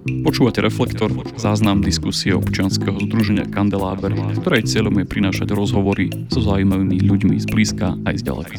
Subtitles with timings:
[0.00, 7.36] Počúvate Reflektor, záznam diskusie občianskeho združenia Kandeláber, ktorej cieľom je prinášať rozhovory so zaujímavými ľuďmi
[7.36, 8.56] z blízka aj z ďaleka.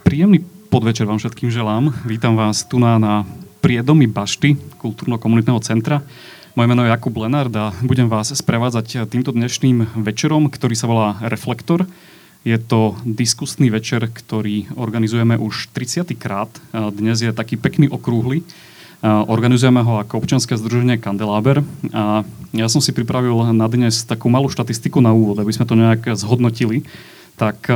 [0.00, 0.40] Príjemný
[0.72, 1.92] podvečer vám všetkým želám.
[2.08, 3.28] Vítam vás tu na, na
[3.60, 6.00] priedomi Bašty, kultúrno-komunitného centra.
[6.56, 11.20] Moje meno je Jakub Lenard a budem vás sprevádzať týmto dnešným večerom, ktorý sa volá
[11.20, 11.84] Reflektor.
[12.40, 16.08] Je to diskusný večer, ktorý organizujeme už 30.
[16.16, 16.48] krát.
[16.72, 18.40] Dnes je taký pekný okrúhly.
[19.04, 21.60] Organizujeme ho ako občianske združenie Kandeláber.
[21.92, 22.24] A
[22.56, 26.16] ja som si pripravil na dnes takú malú štatistiku na úvod, aby sme to nejak
[26.16, 26.80] zhodnotili.
[27.36, 27.68] Tak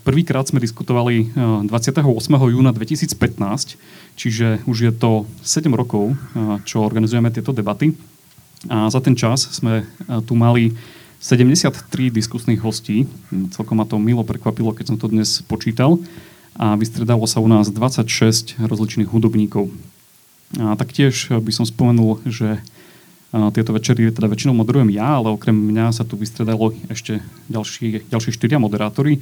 [0.00, 1.36] prvýkrát sme diskutovali
[1.68, 2.00] 28.
[2.32, 3.76] júna 2015,
[4.16, 6.16] čiže už je to 7 rokov,
[6.64, 7.92] čo organizujeme tieto debaty.
[8.72, 9.84] A za ten čas sme
[10.24, 10.72] tu mali
[11.20, 13.08] 73 diskusných hostí.
[13.52, 15.98] Celkom ma to milo prekvapilo, keď som to dnes počítal.
[16.56, 19.68] A vystredalo sa u nás 26 rozličných hudobníkov.
[20.56, 22.62] A taktiež by som spomenul, že
[23.52, 28.30] tieto večery teda väčšinou moderujem ja, ale okrem mňa sa tu vystredalo ešte ďalší, ďalší
[28.32, 29.20] štyria moderátori.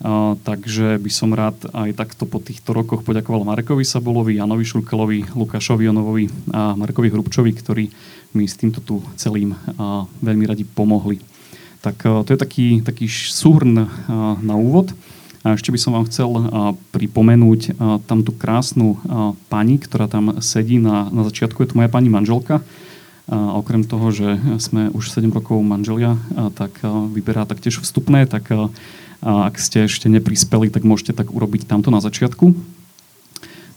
[0.00, 5.36] Uh, takže by som rád aj takto po týchto rokoch poďakoval Marekovi Sabolovi, Janovi Šulkelovi,
[5.36, 6.24] Lukášovi Jonovovi
[6.56, 7.84] a Markovi Hrubčovi, ktorí
[8.32, 11.20] mi s týmto tu celým uh, veľmi radi pomohli.
[11.80, 13.88] Tak eh, to je taký, taký súhrn eh,
[14.40, 14.92] na úvod.
[15.40, 16.42] A ešte by som vám chcel eh,
[16.92, 19.00] pripomenúť tam tú krásnu
[19.48, 21.64] pani, ktorá tam sedí na, na začiatku.
[21.64, 22.60] Je to moja pani manželka.
[23.30, 24.26] A okrem toho, že
[24.58, 26.18] sme už 7 rokov manželia,
[26.58, 28.50] tak vyberá taktiež vstupné, tak
[29.22, 32.50] ak ste ešte neprispeli, tak môžete tak urobiť tamto na začiatku.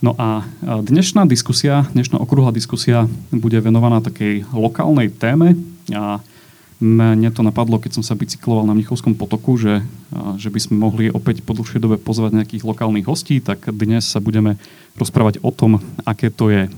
[0.02, 5.54] No a dnešná diskusia, dnešná okrúhla diskusia bude venovaná takej lokálnej téme
[5.94, 6.18] a
[6.82, 9.86] mne to napadlo, keď som sa bicykloval na Mnichovskom potoku, že,
[10.40, 14.24] že by sme mohli opäť po dlhšej dobe pozvať nejakých lokálnych hostí, tak dnes sa
[14.24, 14.58] budeme
[14.98, 16.72] rozprávať o tom, aké to je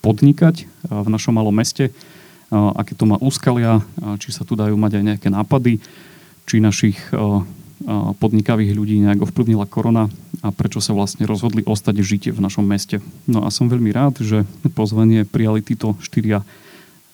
[0.00, 1.92] podnikať v našom malom meste,
[2.50, 3.84] aké to má úskalia,
[4.18, 5.78] či sa tu dajú mať aj nejaké nápady,
[6.48, 6.98] či našich
[8.20, 10.12] podnikavých ľudí nejak ovplyvnila korona
[10.44, 13.00] a prečo sa vlastne rozhodli ostať žiť v našom meste.
[13.24, 14.44] No a som veľmi rád, že
[14.76, 16.44] pozvanie prijali títo štyria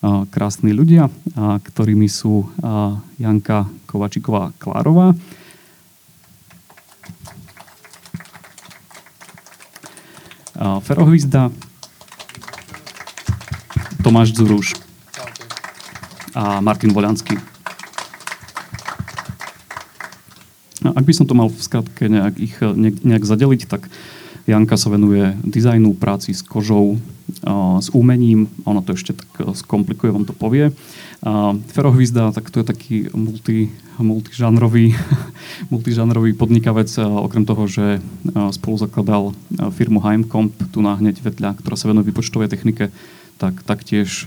[0.03, 2.45] krásni ľudia, ktorými sú
[3.17, 5.17] Janka Kovačiková Klárová,
[10.57, 11.53] Ferohvizda,
[14.01, 14.73] Tomáš Zuruš
[16.33, 17.37] a Martin Voľanský.
[20.81, 22.57] Ak by som to mal v skratke nejak, ich,
[23.03, 23.85] nejak zadeliť, tak
[24.47, 26.95] Janka sa venuje dizajnu, práci s kožou,
[27.83, 30.71] s umením, ono to ešte tak skomplikuje, vám to povie.
[31.75, 33.67] Ferohvizda, tak to je taký multi,
[33.99, 34.95] multižánrový,
[35.73, 37.85] multižánrový podnikavec, okrem toho, že
[38.55, 39.23] spolu zakladal
[39.75, 42.95] firmu Heimcomp, tu na hneď vedľa, ktorá sa venuje vypočtovej technike,
[43.35, 44.23] tak taktiež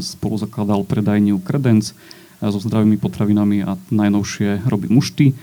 [0.00, 1.92] spolu zakladal predajňu Credence
[2.40, 5.36] so zdravými potravinami a najnovšie robí mušty.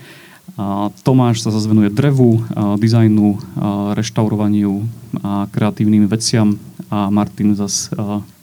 [1.02, 2.44] Tomáš sa zase venuje drevu,
[2.76, 3.40] dizajnu,
[3.96, 4.84] reštaurovaniu
[5.24, 6.60] a kreatívnym veciam
[6.92, 7.88] a Martin zase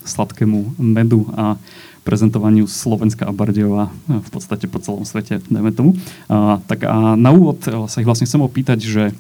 [0.02, 1.60] sladkému medu a
[2.02, 5.94] prezentovaniu Slovenska a Bardejova v podstate po celom svete, dajme tomu.
[6.66, 9.14] Tak a na úvod sa ich vlastne chcem opýtať, že,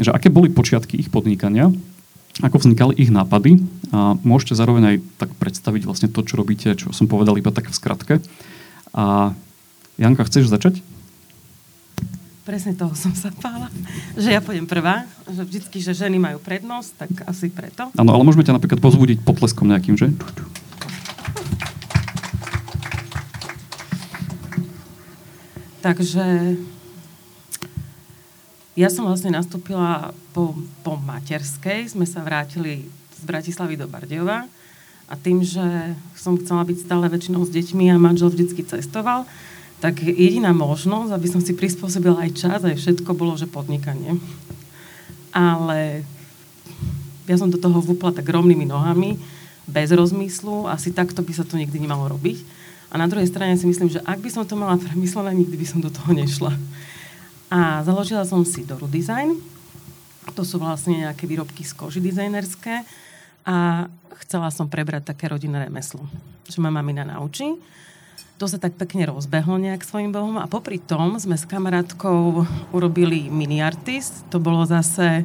[0.00, 1.68] že aké boli počiatky ich podnikania,
[2.40, 3.60] ako vznikali ich nápady
[3.92, 7.68] a môžete zároveň aj tak predstaviť vlastne to, čo robíte, čo som povedal iba tak
[7.68, 8.14] v skratke.
[8.96, 9.36] A
[10.00, 10.80] Janka, chceš začať?
[12.42, 13.70] Presne toho som sa pála,
[14.18, 17.94] že ja pôjdem prvá, že vždycky, že ženy majú prednosť, tak asi preto.
[17.94, 20.10] Áno, ale môžeme ťa napríklad pozbudiť potleskom nejakým, že?
[25.86, 26.58] Takže
[28.74, 34.50] ja som vlastne nastúpila po, po materskej, sme sa vrátili z Bratislavy do Bardejova
[35.06, 39.30] a tým, že som chcela byť stále väčšinou s deťmi a manžel vždycky cestoval,
[39.82, 44.14] tak jediná možnosť, aby som si prispôsobila aj čas, aj všetko, bolo, že podnikanie.
[45.34, 46.06] Ale
[47.26, 49.18] ja som do toho vúpla tak rovnými nohami,
[49.66, 52.62] bez rozmyslu, asi takto by sa to nikdy nemalo robiť.
[52.94, 55.66] A na druhej strane si myslím, že ak by som to mala premyslené, nikdy by
[55.66, 56.54] som do toho nešla.
[57.50, 59.34] A založila som si Doru Design.
[60.38, 62.86] To sú vlastne nejaké výrobky z koži dizajnerské.
[63.42, 63.90] A
[64.22, 66.06] chcela som prebrať také rodinné remeslo,
[66.46, 67.58] že ma mamina naučí
[68.42, 72.42] to sa tak pekne rozbehlo nejak svojim bohom a popri tom sme s kamarátkou
[72.74, 74.26] urobili mini artist.
[74.34, 75.22] To bolo zase,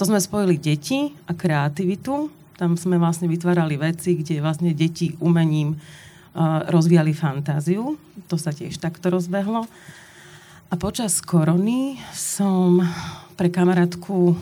[0.00, 2.32] to sme spojili deti a kreativitu.
[2.56, 8.00] Tam sme vlastne vytvárali veci, kde vlastne deti umením uh, rozvíjali fantáziu.
[8.32, 9.68] To sa tiež takto rozbehlo.
[10.72, 12.80] A počas korony som
[13.36, 14.32] pre kamarátku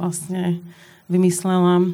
[0.00, 0.64] vlastne
[1.12, 1.84] vymyslela,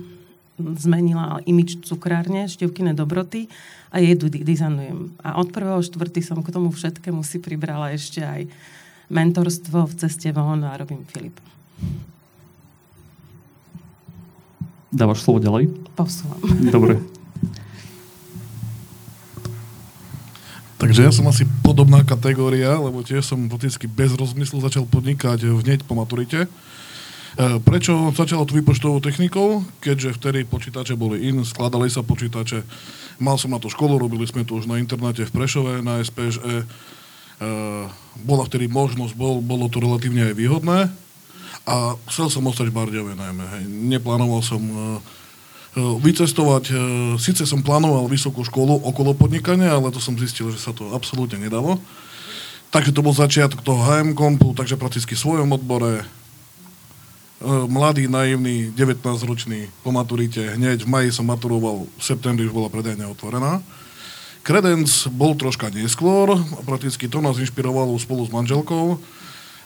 [0.56, 3.49] zmenila imič cukrárne, števkine dobroty
[3.93, 5.12] a jedu dizajnujem.
[5.20, 8.49] A od prvého štvrty som k tomu všetkému si pribrala ešte aj
[9.12, 11.37] mentorstvo v ceste von a robím Filip.
[14.91, 15.69] Dávaš slovo ďalej?
[15.93, 16.41] Posúvam.
[16.73, 16.97] Dobre.
[20.76, 25.85] Takže ja som asi podobná kategória, lebo tiež som prakticky bez rozmyslu začal podnikať hneď
[25.85, 26.49] po maturite.
[27.36, 29.60] E, prečo začalo tu výpočtovou technikou?
[29.84, 32.64] Keďže vtedy počítače boli in, skladali sa počítače.
[33.20, 36.64] Mal som na to školu, robili sme to už na internáte v Prešove, na SPŽE.
[36.64, 36.66] E,
[38.24, 40.88] bola vtedy možnosť, bol, bolo to relatívne aj výhodné.
[41.68, 43.44] A chcel som ostať v Bardejove najmä.
[43.58, 43.62] Hej.
[43.66, 45.02] Neplánoval som uh,
[45.98, 46.70] vycestovať.
[47.18, 51.42] Sice som plánoval vysokú školu okolo podnikania, ale to som zistil, že sa to absolútne
[51.42, 51.82] nedalo.
[52.70, 56.06] Takže to bol začiatok toho HM kompu, takže prakticky v svojom odbore.
[57.36, 60.40] Uh, mladý, naivný, 19-ročný po maturite.
[60.56, 63.60] Hneď v maji som maturoval, v septembri už bola predajňa otvorená.
[64.40, 66.32] Kredenc bol troška neskôr,
[66.64, 68.96] prakticky to nás inšpirovalo spolu s manželkou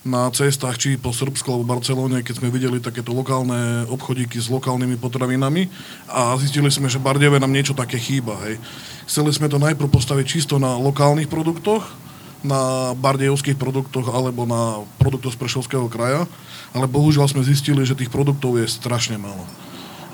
[0.02, 4.98] na cestách, či po Srbsku alebo Barcelóne, keď sme videli takéto lokálne obchodíky s lokálnymi
[4.98, 5.70] potravinami
[6.10, 8.34] a zistili sme, že Bardeve nám niečo také chýba.
[8.50, 8.58] Hej.
[9.06, 11.86] Chceli sme to najprv postaviť čisto na lokálnych produktoch,
[12.40, 16.24] na bardejovských produktoch alebo na produktoch z Prešovského kraja,
[16.72, 19.44] ale bohužiaľ sme zistili, že tých produktov je strašne málo.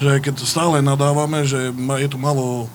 [0.03, 2.69] Že keď stále nadávame, že je tu malo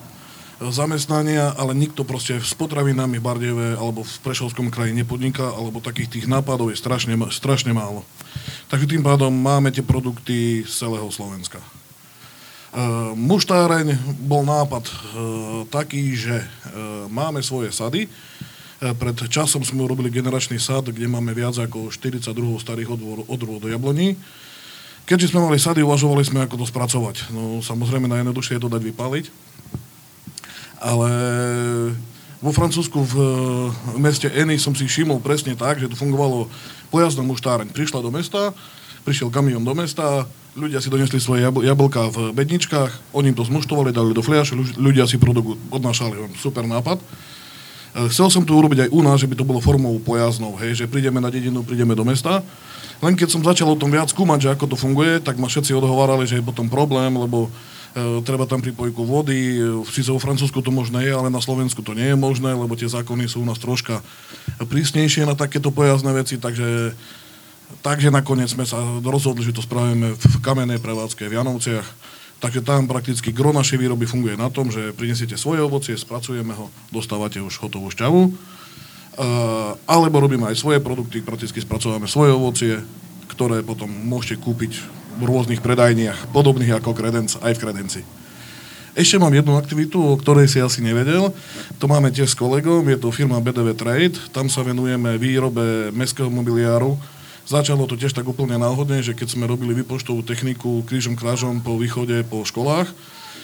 [0.70, 6.18] zamestnania, ale nikto proste s potravinami v Bardejove alebo v Prešovskom kraji nepodniká, alebo takých
[6.20, 8.06] tých nápadov je strašne, strašne málo.
[8.70, 11.58] Takže tým pádom máme tie produkty z celého Slovenska.
[12.72, 14.96] Uh, muštáreň bol nápad uh,
[15.68, 18.08] taký, že uh, máme svoje sady.
[18.82, 22.90] Uh, pred časom sme urobili generačný sad, kde máme viac ako 42 starých
[23.30, 24.18] odrôd do jabloní.
[25.06, 27.30] Keďže sme mali sady, uvažovali sme, ako to spracovať.
[27.30, 29.26] No samozrejme najjednoduchšie je to dať vypáliť
[30.82, 31.10] ale
[32.42, 33.14] vo Francúzsku v,
[34.02, 36.50] meste Eny som si všimol presne tak, že to fungovalo
[36.90, 37.70] pojazdom muštáreň.
[37.70, 38.50] Prišla do mesta,
[39.06, 40.26] prišiel kamión do mesta,
[40.58, 45.06] ľudia si donesli svoje jabl- jablka v bedničkách, oni to zmuštovali, dali do fliaše, ľudia
[45.06, 46.34] si produkt odnášali.
[46.34, 46.98] Super nápad.
[47.92, 50.84] E, chcel som to urobiť aj u nás, že by to bolo formou pojazdnou, hej,
[50.84, 52.40] že prídeme na dedinu, prídeme do mesta.
[53.02, 55.74] Len keď som začal o tom viac skúmať, že ako to funguje, tak ma všetci
[55.74, 57.50] odhovárali, že je potom problém, lebo
[57.92, 59.60] E, treba tam pripojku vody.
[59.92, 62.88] Sice vo Francúzsku to možné je, ale na Slovensku to nie je možné, lebo tie
[62.88, 64.00] zákony sú u nás troška
[64.64, 66.96] prísnejšie na takéto pojazdné veci, takže,
[67.84, 71.86] takže nakoniec sme sa rozhodli, že to spravíme v kamenej prevádzke v Janovciach.
[72.42, 76.74] Takže tam prakticky gro našej výroby funguje na tom, že prinesiete svoje ovocie, spracujeme ho,
[76.90, 78.20] dostávate už hotovú šťavu.
[79.12, 82.74] Uh, alebo robíme aj svoje produkty, prakticky spracovávame svoje ovocie,
[83.30, 84.72] ktoré potom môžete kúpiť
[85.20, 88.00] v rôznych predajniach, podobných ako Kredenc, aj v Kredenci.
[88.92, 91.32] Ešte mám jednu aktivitu, o ktorej si asi nevedel.
[91.80, 94.18] To máme tiež s kolegom, je to firma BDV Trade.
[94.34, 96.98] Tam sa venujeme výrobe mestského mobiliáru.
[97.42, 101.74] Začalo to tiež tak úplne náhodne, že keď sme robili výpočtovú techniku krížom krážom po
[101.74, 102.86] východe, po školách,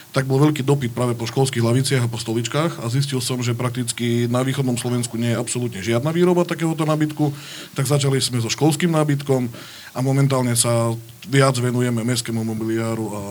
[0.08, 3.52] tak bol veľký dopyt práve po školských laviciach a po stoličkách a zistil som, že
[3.52, 7.28] prakticky na východnom Slovensku nie je absolútne žiadna výroba takéhoto nábytku,
[7.76, 9.52] tak začali sme so školským nábytkom
[9.92, 10.96] a momentálne sa
[11.28, 13.22] viac venujeme mestskému mobiliáru a,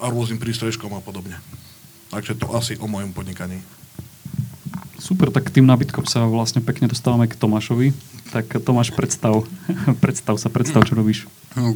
[0.00, 1.34] a rôznym prístrežkom a podobne.
[2.14, 3.58] Takže to asi o mojom podnikaní.
[5.04, 7.92] Super, tak tým nábytkom sa vlastne pekne dostávame k Tomášovi.
[8.32, 9.44] Tak Tomáš, predstav,
[10.02, 11.28] predstav sa, predstav, čo robíš.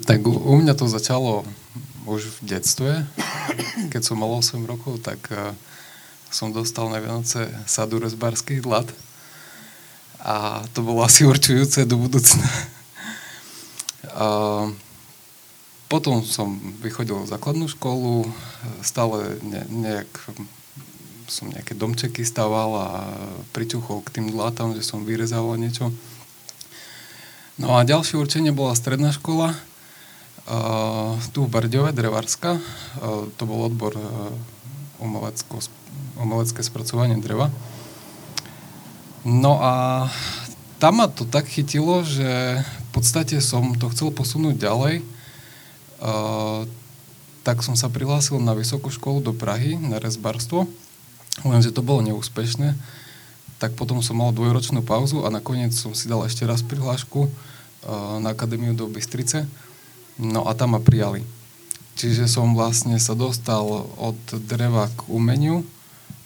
[0.09, 1.45] Tak u, u mňa to začalo
[2.09, 3.05] už v detstve,
[3.93, 5.53] keď som mal 8 rokov, tak uh,
[6.33, 8.89] som dostal na Vianoce sadu rezbarských dlat
[10.25, 12.49] a to bolo asi určujúce do budúcna.
[14.17, 14.73] uh,
[15.93, 18.25] potom som vychodil základnú školu,
[18.81, 20.09] stále ne, nejak
[21.29, 22.89] som nejaké domčeky staval a
[23.53, 25.93] priťuchol k tým dlatám, že som vyrezával niečo.
[27.61, 29.53] No a ďalšie určenie bola stredná škola,
[30.49, 34.33] Uh, tu v Bardiove, Drevarska, uh, to bol odbor uh,
[36.17, 37.53] umelecké spracovanie dreva.
[39.29, 40.09] No a
[40.81, 45.05] tam ma to tak chytilo, že v podstate som to chcel posunúť ďalej.
[46.01, 46.65] Uh,
[47.45, 50.65] tak som sa prihlásil na vysokú školu do Prahy, na rezbarstvo,
[51.47, 52.75] lenže to bolo neúspešné.
[53.59, 57.31] Tak potom som mal dvojročnú pauzu a nakoniec som si dal ešte raz prihlášku uh,
[58.23, 59.47] na Akadémiu do Bystrice
[60.19, 61.23] No a tam ma prijali.
[61.95, 63.63] Čiže som vlastne sa dostal
[63.95, 64.19] od
[64.51, 65.63] dreva k umeniu,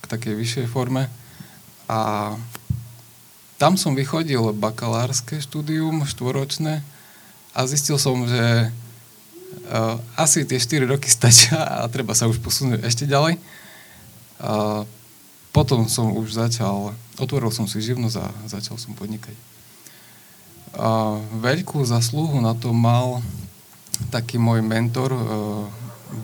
[0.00, 1.12] k takej vyššej forme
[1.88, 2.32] a
[3.60, 6.82] tam som vychodil bakalárske štúdium, štvoročné,
[7.52, 8.72] a zistil som, že
[9.68, 13.36] uh, asi tie 4 roky stačia a treba sa už posunúť ešte ďalej.
[14.40, 14.88] Uh,
[15.52, 19.36] potom som už začal, otvoril som si živnosť a začal som podnikať.
[20.72, 23.20] A veľkú zaslúhu na to mal
[24.08, 25.20] taký môj mentor, uh,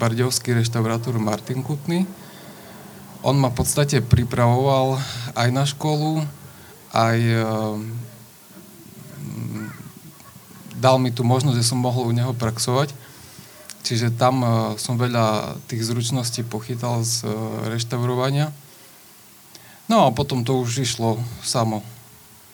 [0.00, 2.08] bardiovský reštaurátor Martin Kutný.
[3.20, 4.96] On ma v podstate pripravoval
[5.36, 6.24] aj na školu,
[6.96, 7.76] aj uh,
[10.80, 12.96] dal mi tu možnosť, že som mohol u neho praxovať.
[13.84, 17.28] Čiže tam uh, som veľa tých zručností pochytal z
[17.68, 18.48] reštaurovania.
[19.88, 21.80] No a potom to už išlo samo.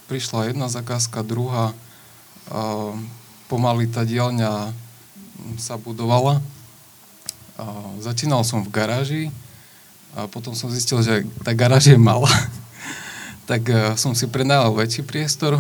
[0.07, 1.75] Prišla jedna zakázka, druhá.
[2.47, 2.95] Uh,
[3.50, 4.71] pomaly tá dielňa
[5.59, 6.38] sa budovala.
[7.59, 9.25] Uh, začínal som v garáži
[10.14, 12.31] a potom som zistil, že tá garáž je malá.
[13.50, 15.59] tak uh, som si prenajal väčší priestor.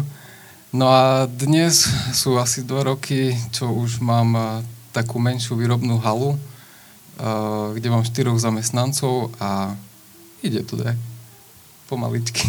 [0.70, 4.46] No a dnes sú asi dva roky, čo už mám uh,
[4.94, 9.74] takú menšiu výrobnú halu, uh, kde mám štyroch zamestnancov a
[10.38, 10.94] ide to tak
[11.88, 12.48] pomaličky.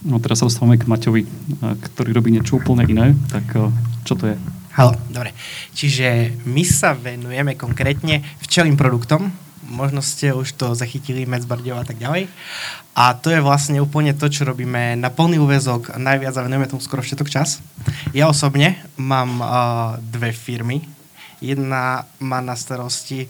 [0.00, 1.28] No teraz sa dostávame k Maťovi,
[1.60, 3.12] ktorý robí niečo úplne iné.
[3.28, 3.52] Tak
[4.08, 4.36] čo to je?
[4.72, 5.36] Halo, dobre.
[5.76, 9.28] Čiže my sa venujeme konkrétne včelým produktom.
[9.68, 12.32] Možno ste už to zachytili, Medzbardov a tak ďalej.
[12.96, 16.00] A to je vlastne úplne to, čo robíme na plný úvezok.
[16.00, 17.60] Najviac a venujeme tomu skoro všetok čas.
[18.16, 19.48] Ja osobne mám uh,
[20.00, 20.80] dve firmy.
[21.44, 23.28] Jedna má na starosti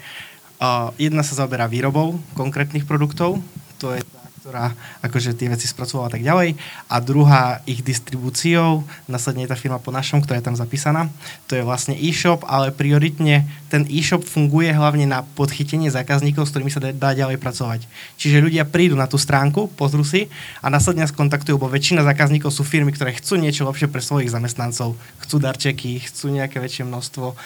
[0.61, 3.41] Uh, jedna sa zaoberá výrobou konkrétnych produktov,
[3.81, 4.67] to je tá, ktorá
[5.05, 6.57] akože tie veci spracovala a tak ďalej.
[6.89, 11.09] A druhá ich distribúciou, následne je tá firma po našom, ktorá je tam zapísaná.
[11.49, 16.73] To je vlastne e-shop, ale prioritne ten e-shop funguje hlavne na podchytenie zákazníkov, s ktorými
[16.73, 17.85] sa dá ďalej pracovať.
[18.21, 20.33] Čiže ľudia prídu na tú stránku, pozrú si
[20.65, 24.33] a následne nás kontaktujú, bo väčšina zákazníkov sú firmy, ktoré chcú niečo lepšie pre svojich
[24.33, 24.97] zamestnancov.
[25.25, 27.37] Chcú darčeky, chcú nejaké väčšie množstvo.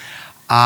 [0.51, 0.63] A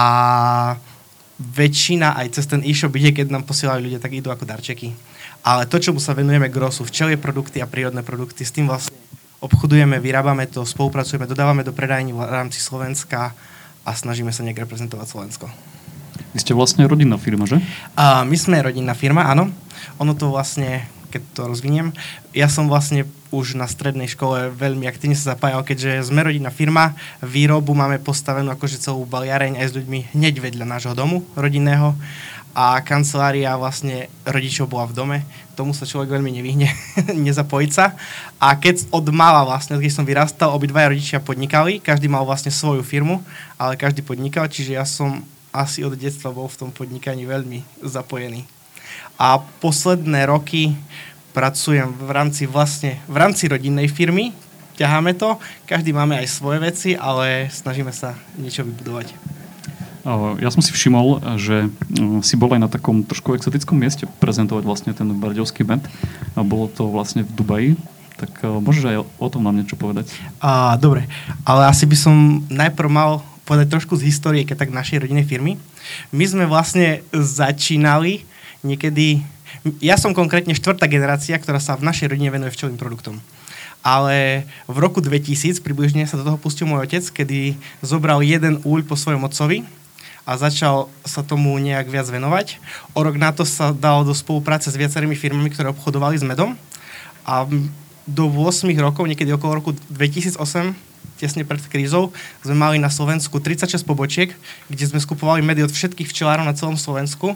[1.39, 5.08] väčšina aj cez ten e-shop ide, keď nám posielajú ľudia, tak idú ako darčeky.
[5.43, 8.97] Ale to, čo sa venujeme grosu, včelie produkty a prírodné produkty, s tým vlastne
[9.39, 13.33] obchodujeme, vyrábame to, spolupracujeme, dodávame do predajní v rámci Slovenska
[13.87, 15.47] a snažíme sa nejak reprezentovať Slovensko.
[16.35, 17.63] Vy ste vlastne rodinná firma, že?
[17.95, 19.49] A my sme rodinná firma, áno.
[20.03, 21.89] Ono to vlastne keď to rozviniem.
[22.37, 26.97] Ja som vlastne už na strednej škole veľmi aktívne sa zapájal, keďže sme rodinná firma,
[27.25, 31.97] výrobu máme postavenú akože celú baliareň aj s ľuďmi hneď vedľa nášho domu rodinného
[32.55, 35.19] a kancelária vlastne rodičov bola v dome.
[35.55, 36.69] Tomu sa človek veľmi nevyhne,
[37.29, 37.97] nezapojiť sa.
[38.39, 42.85] A keď od mala vlastne, keď som vyrastal, obidvaja rodičia podnikali, každý mal vlastne svoju
[42.85, 43.21] firmu,
[43.59, 48.59] ale každý podnikal, čiže ja som asi od detstva bol v tom podnikaní veľmi zapojený
[49.19, 50.79] a posledné roky
[51.35, 54.31] pracujem v rámci vlastne, v rámci rodinnej firmy,
[54.79, 55.35] ťaháme to,
[55.67, 59.38] každý máme aj svoje veci, ale snažíme sa niečo vybudovať.
[60.39, 61.69] Ja som si všimol, že
[62.23, 65.85] si bol aj na takom trošku exotickom mieste prezentovať vlastne ten bardiovský band.
[66.39, 67.71] Bolo to vlastne v Dubaji.
[68.19, 70.11] Tak môžeš aj o tom nám niečo povedať?
[70.43, 71.07] A, dobre,
[71.47, 75.57] ale asi by som najprv mal povedať trošku z histórie, keď tak našej rodinnej firmy.
[76.13, 78.27] My sme vlastne začínali
[78.67, 79.23] niekedy...
[79.79, 83.23] Ja som konkrétne štvrtá generácia, ktorá sa v našej rodine venuje včelým produktom.
[83.81, 88.83] Ale v roku 2000 približne sa do toho pustil môj otec, kedy zobral jeden úľ
[88.85, 89.63] po svojom otcovi
[90.29, 92.61] a začal sa tomu nejak viac venovať.
[92.93, 96.53] O rok na to sa dal do spolupráce s viacerými firmami, ktoré obchodovali s medom.
[97.25, 97.49] A
[98.05, 100.77] do 8 rokov, niekedy okolo roku 2008,
[101.17, 102.13] tesne pred krízou,
[102.45, 104.37] sme mali na Slovensku 36 pobočiek,
[104.69, 107.33] kde sme skupovali medy od všetkých včelárov na celom Slovensku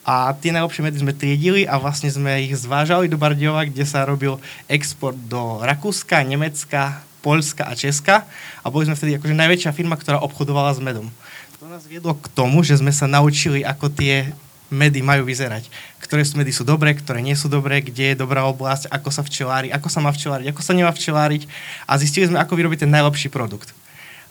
[0.00, 4.08] a tie najlepšie medy sme triedili a vlastne sme ich zvážali do Bardiova, kde sa
[4.08, 8.24] robil export do Rakúska, Nemecka, Polska a Česka
[8.64, 11.12] a boli sme vtedy akože najväčšia firma, ktorá obchodovala s medom.
[11.60, 14.32] To nás viedlo k tomu, že sme sa naučili, ako tie
[14.72, 15.68] medy majú vyzerať.
[16.00, 19.20] Ktoré sú medy sú dobré, ktoré nie sú dobré, kde je dobrá oblasť, ako sa
[19.20, 21.44] včelári, ako sa má včeláriť, ako sa nemá včeláriť
[21.84, 23.76] a zistili sme, ako vyrobiť ten najlepší produkt.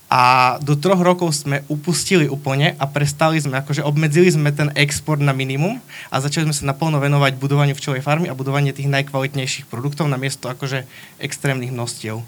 [0.09, 5.21] A do troch rokov sme upustili úplne a prestali sme, akože obmedzili sme ten export
[5.21, 5.77] na minimum
[6.09, 10.17] a začali sme sa naplno venovať budovaniu včelej farmy a budovanie tých najkvalitnejších produktov na
[10.17, 10.89] miesto akože
[11.21, 12.25] extrémnych množstiev.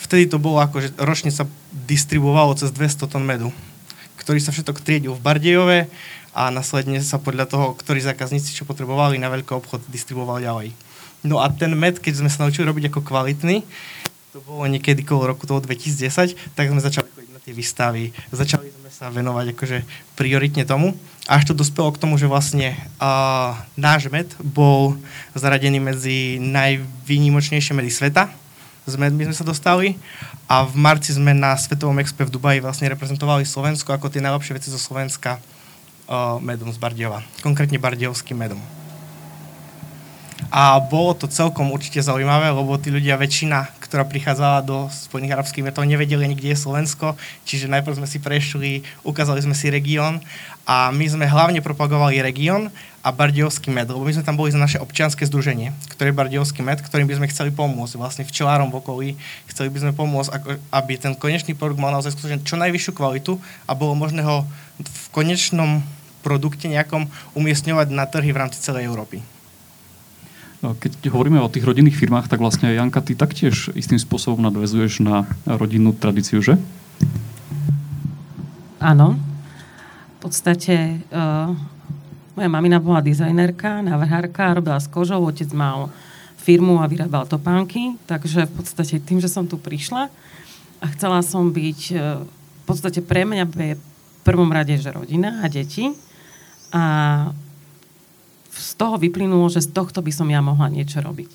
[0.00, 1.44] Vtedy to bolo akože ročne sa
[1.84, 3.52] distribuovalo cez 200 tón medu,
[4.20, 5.88] ktorý sa všetok triedil v Bardejove
[6.36, 10.70] a následne sa podľa toho, ktorí zákazníci čo potrebovali na veľký obchod distribuoval ďalej.
[11.24, 13.64] No a ten med, keď sme sa naučili robiť ako kvalitný,
[14.30, 18.70] to bolo niekedy kolo roku toho 2010, tak sme začali chodiť na tie výstavy, začali
[18.70, 19.78] sme sa venovať akože
[20.14, 20.94] prioritne tomu.
[21.26, 24.94] Až to dospelo k tomu, že vlastne uh, náš med bol
[25.34, 28.30] zaradený medzi najvýnimočnejšie medy sveta.
[28.90, 29.94] Z medmi sme sa dostali
[30.50, 34.58] a v marci sme na Svetovom expe v Dubaji vlastne reprezentovali Slovensko ako tie najlepšie
[34.58, 37.22] veci zo Slovenska uh, medom z Bardiova.
[37.38, 38.58] Konkrétne bardiovským medom.
[40.50, 45.62] A bolo to celkom určite zaujímavé, lebo tí ľudia, väčšina, ktorá prichádzala do Spojených arabských
[45.62, 47.14] metov, nevedeli ani, kde je Slovensko,
[47.46, 48.72] čiže najprv sme si prešli,
[49.06, 50.18] ukázali sme si región
[50.70, 52.70] a my sme hlavne propagovali región
[53.02, 56.62] a Bardiovský med, lebo my sme tam boli za naše občianske združenie, ktoré je Bardiovský
[56.62, 59.08] med, ktorým by sme chceli pomôcť vlastne včelárom v okolí,
[59.50, 60.30] chceli by sme pomôcť,
[60.70, 64.46] aby ten konečný produkt mal naozaj skutočne čo najvyššiu kvalitu a bolo možné ho
[64.78, 65.82] v konečnom
[66.22, 69.26] produkte nejakom umiestňovať na trhy v rámci celej Európy.
[70.60, 75.02] No, keď hovoríme o tých rodinných firmách, tak vlastne Janka, ty taktiež istým spôsobom nadvezuješ
[75.02, 76.60] na rodinnú tradíciu, že?
[78.76, 79.29] Áno.
[80.20, 81.56] Podstate uh,
[82.36, 85.88] moja mamina bola dizajnerka, návrhárka, robila s kožou, otec mal
[86.36, 90.12] firmu a vyrábal topánky, takže v podstate tým, že som tu prišla
[90.80, 93.84] a chcela som byť, uh, v podstate pre mňa je v
[94.20, 95.88] prvom rade, že rodina a deti
[96.68, 96.84] a
[98.52, 101.30] z toho vyplynulo, že z tohto by som ja mohla niečo robiť.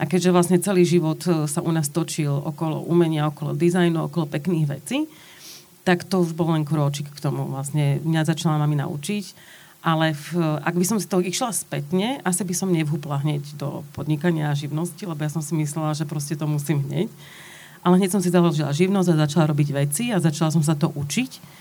[0.00, 4.28] A keďže vlastne celý život e, sa u nás točil okolo umenia, okolo dizajnu, okolo
[4.28, 5.04] pekných vecí,
[5.84, 7.48] tak to už bol len krôčik k tomu.
[7.48, 9.58] Vlastne mňa začala mami naučiť.
[9.80, 13.80] Ale v, ak by som si to išla spätne, asi by som nevhúpla hneď do
[13.96, 17.08] podnikania a živnosti, lebo ja som si myslela, že proste to musím hneď.
[17.80, 20.92] Ale hneď som si založila živnosť a začala robiť veci a začala som sa to
[20.92, 21.60] učiť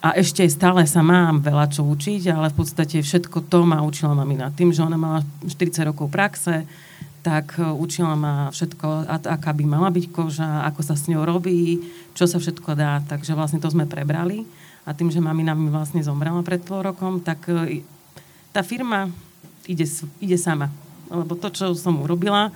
[0.00, 4.16] a ešte stále sa mám veľa čo učiť, ale v podstate všetko to ma učila
[4.16, 4.48] mamina.
[4.48, 6.64] Tým, že ona mala 40 rokov praxe,
[7.20, 11.84] tak e, učila ma všetko, aká by mala byť koža, ako sa s ňou robí,
[12.16, 13.04] čo sa všetko dá.
[13.04, 14.48] Takže vlastne to sme prebrali.
[14.88, 17.84] A tým, že mamina mi vlastne zomrela pred pol rokom, tak e,
[18.50, 19.12] tá firma
[19.68, 19.84] ide,
[20.18, 20.72] ide sama.
[21.12, 22.54] Lebo to, čo som urobila,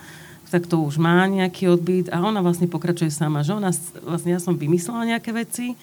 [0.49, 3.45] tak to už má nejaký odbyt a ona vlastne pokračuje sama.
[3.45, 3.71] Že ona,
[4.05, 5.75] vlastne ja som vymyslela nejaké veci,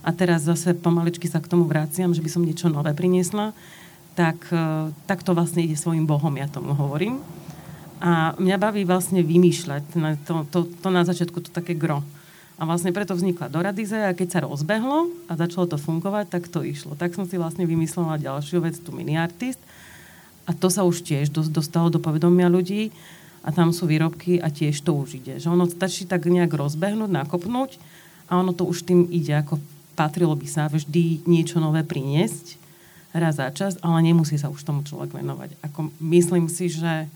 [0.00, 3.52] a teraz zase pomaličky sa k tomu vraciam, že by som niečo nové priniesla,
[4.16, 7.20] tak, e, tak to vlastne ide svojim bohom, ja tomu hovorím.
[8.00, 9.82] A mňa baví vlastne vymýšľať,
[10.24, 12.00] to, to, to na začiatku to také gro.
[12.60, 16.60] A vlastne preto vznikla Doradize a keď sa rozbehlo a začalo to fungovať, tak to
[16.60, 16.92] išlo.
[16.96, 19.60] Tak som si vlastne vymyslela ďalšiu vec, tu mini artist.
[20.44, 22.92] A to sa už tiež dostalo do povedomia ľudí
[23.44, 25.40] a tam sú výrobky a tiež to už ide.
[25.40, 27.80] Že ono stačí tak nejak rozbehnúť, nakopnúť
[28.28, 29.56] a ono to už tým ide ako
[29.96, 32.60] patrilo by sa vždy niečo nové priniesť
[33.12, 35.58] raz za čas, ale nemusí sa už tomu človek venovať.
[35.66, 37.10] Ako, myslím si, že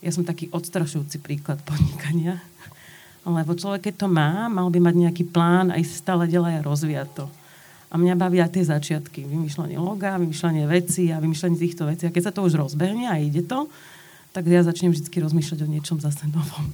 [0.00, 2.40] ja som taký odstrašujúci príklad podnikania,
[3.26, 6.66] lebo človek, keď to má, mal by mať nejaký plán a ísť stále ďalej a
[6.66, 7.26] rozvíjať to.
[7.90, 9.26] A mňa bavia tie začiatky.
[9.26, 12.06] Vymýšľanie loga, vymýšľanie veci a vymýšľanie týchto vecí.
[12.06, 13.66] A keď sa to už rozbehne a ide to,
[14.30, 16.70] tak ja začnem vždy rozmýšľať o niečom zase novom.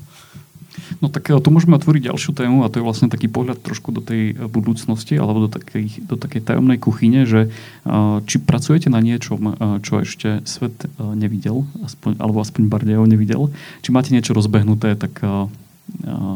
[1.00, 3.92] No tak e, tu môžeme otvoriť ďalšiu tému a to je vlastne taký pohľad trošku
[3.92, 8.88] do tej e, budúcnosti alebo do takej, do takej tajomnej kuchyne, že uh, či pracujete
[8.88, 9.54] na niečom,
[9.85, 13.52] čo ešte svet nevidel, aspoň, alebo aspoň Bardejov nevidel,
[13.85, 15.22] či máte niečo rozbehnuté, tak,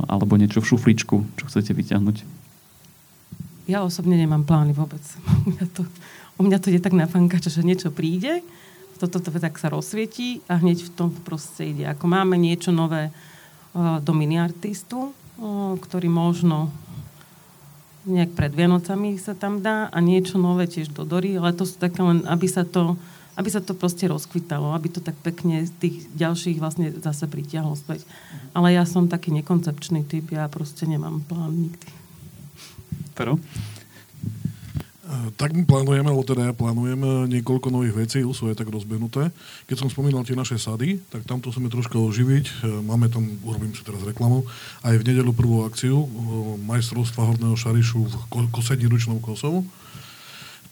[0.07, 2.17] alebo niečo v šufličku, čo chcete vyťahnuť?
[3.67, 5.03] Ja osobne nemám plány vôbec.
[5.47, 5.83] U mňa to,
[6.39, 8.45] u mňa to ide tak na fankač, že niečo príde,
[8.97, 11.85] toto to, to, tak sa rozsvietí a hneď v tom proste ide.
[11.85, 13.13] Ako máme niečo nové,
[13.77, 15.13] do miniartistu,
[15.85, 16.73] ktorý možno
[18.07, 21.77] nejak pred Vianocami sa tam dá a niečo nové tiež do Dory, ale to sú
[21.77, 22.95] také len, aby sa to,
[23.35, 27.75] aby sa to proste rozkvitalo, aby to tak pekne z tých ďalších vlastne zase pritiahlo
[27.75, 28.07] späť.
[28.55, 31.91] Ale ja som taký nekoncepčný typ, ja proste nemám plán nikdy.
[33.13, 33.43] Pero?
[35.39, 39.31] Tak my plánujeme, alebo teda ja plánujem niekoľko nových vecí, už sú aj tak rozbehnuté.
[39.71, 42.47] Keď som spomínal tie naše sady, tak tamto chceme trošku oživiť.
[42.47, 44.43] Eh, máme tam, urobím si teraz reklamu,
[44.83, 46.09] aj v nedelu prvú akciu eh,
[46.67, 48.15] majstrovstva horného šarišu v
[48.51, 49.63] kosení ručnou kosou.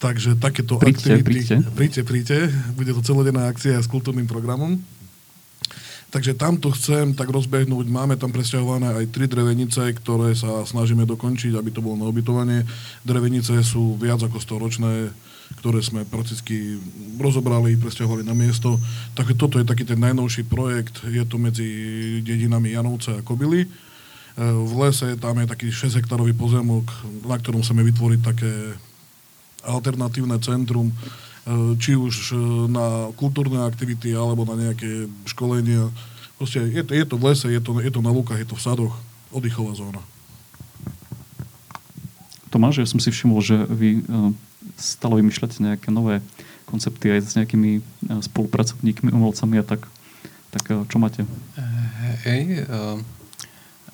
[0.02, 1.24] Takže takéto príďte, aktivity...
[1.24, 2.00] Príďte, príďte.
[2.02, 2.38] Príďte,
[2.74, 4.76] Bude to celodenná akcia s kultúrnym programom.
[6.14, 7.90] Takže tamto chcem tak rozbehnúť.
[7.90, 12.62] Máme tam presťahované aj tri drevenice, ktoré sa snažíme dokončiť, aby to bolo na ubytovanie.
[13.02, 14.92] Drevenice sú viac ako 100 ročné,
[15.58, 16.78] ktoré sme prakticky
[17.18, 18.78] rozobrali, presťahovali na miesto.
[19.18, 21.02] Tak toto je taký ten najnovší projekt.
[21.02, 21.66] Je to medzi
[22.22, 23.66] dedinami Janovce a Kobily.
[23.66, 23.68] E,
[24.38, 26.86] v lese tam je taký 6 hektarový pozemok,
[27.26, 28.52] na ktorom chceme vytvoriť také
[29.66, 30.94] alternatívne centrum,
[31.76, 32.38] či už eh,
[32.72, 35.92] na kultúrne aktivity alebo na nejaké školenia.
[36.40, 38.56] Proste je to, je to v lese, je to, je to na lúkach, je to
[38.56, 38.94] v sadoch,
[39.30, 40.00] oddychová zóna.
[42.48, 44.30] Tomáš, ja som si všimol, že vy uh,
[44.78, 46.22] stále vymýšľate nejaké nové
[46.70, 47.82] koncepty aj s nejakými
[48.30, 49.86] spolupracovníkmi, umelcami a tak.
[50.54, 51.26] Tak čo máte?
[52.22, 52.98] Hej, uh,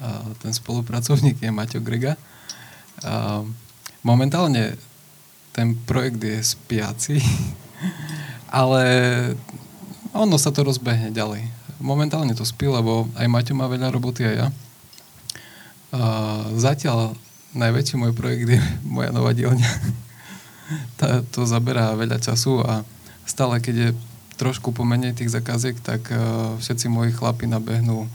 [0.01, 2.21] uh, ten spolupracovník je Maťo Grega.
[3.01, 3.49] Uh,
[4.05, 4.77] momentálne
[5.51, 7.17] ten projekt je spiaci,
[8.61, 8.83] ale
[10.11, 11.47] ono sa to rozbehne ďalej.
[11.81, 14.49] Momentálne to spí, lebo aj Maťo má veľa roboty aj ja.
[15.91, 17.19] Uh, zatiaľ
[17.51, 18.61] najväčší môj projekt je
[18.95, 19.71] moja nová dielňa.
[20.95, 22.87] Tá, to zaberá veľa času a
[23.27, 23.89] stále, keď je
[24.39, 28.09] trošku pomenej tých zakáziek, tak uh, všetci moji chlapi nabehnú uh,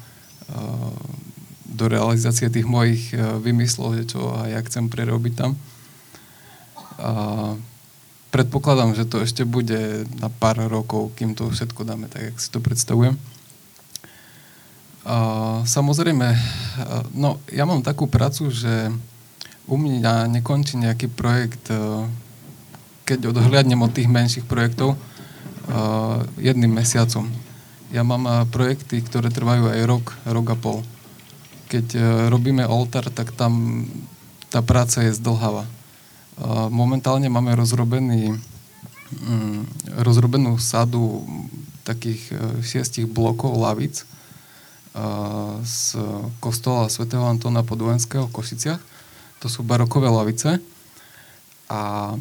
[1.67, 5.59] do realizácie tých mojich uh, vymyslov, čo a ja chcem prerobiť tam.
[6.95, 7.59] Uh,
[8.31, 12.51] predpokladám, že to ešte bude na pár rokov, kým to všetko dáme tak, jak si
[12.51, 13.15] to predstavujem.
[15.05, 16.33] Uh, samozrejme,
[17.13, 18.91] no ja mám takú prácu, že
[19.69, 22.07] u mňa nekončí nejaký projekt, uh,
[23.07, 27.29] keď odhliadnem od tých menších projektov, uh, jedným mesiacom.
[27.93, 30.79] Ja mám uh, projekty, ktoré trvajú aj rok, rok a pol.
[31.65, 31.97] Keď
[32.29, 33.83] robíme oltár, tak tam
[34.53, 35.65] tá práca je zdlhavá.
[36.71, 38.35] Momentálne máme rozrobený,
[39.23, 39.63] um,
[39.95, 41.23] rozrobenú sadu
[41.87, 44.03] takých uh, šiestich blokov lavic,
[45.63, 45.99] z
[46.39, 48.81] kostola svätého Antona Podvojenského v Košiciach.
[49.43, 50.63] To sú barokové lavice
[51.67, 52.15] a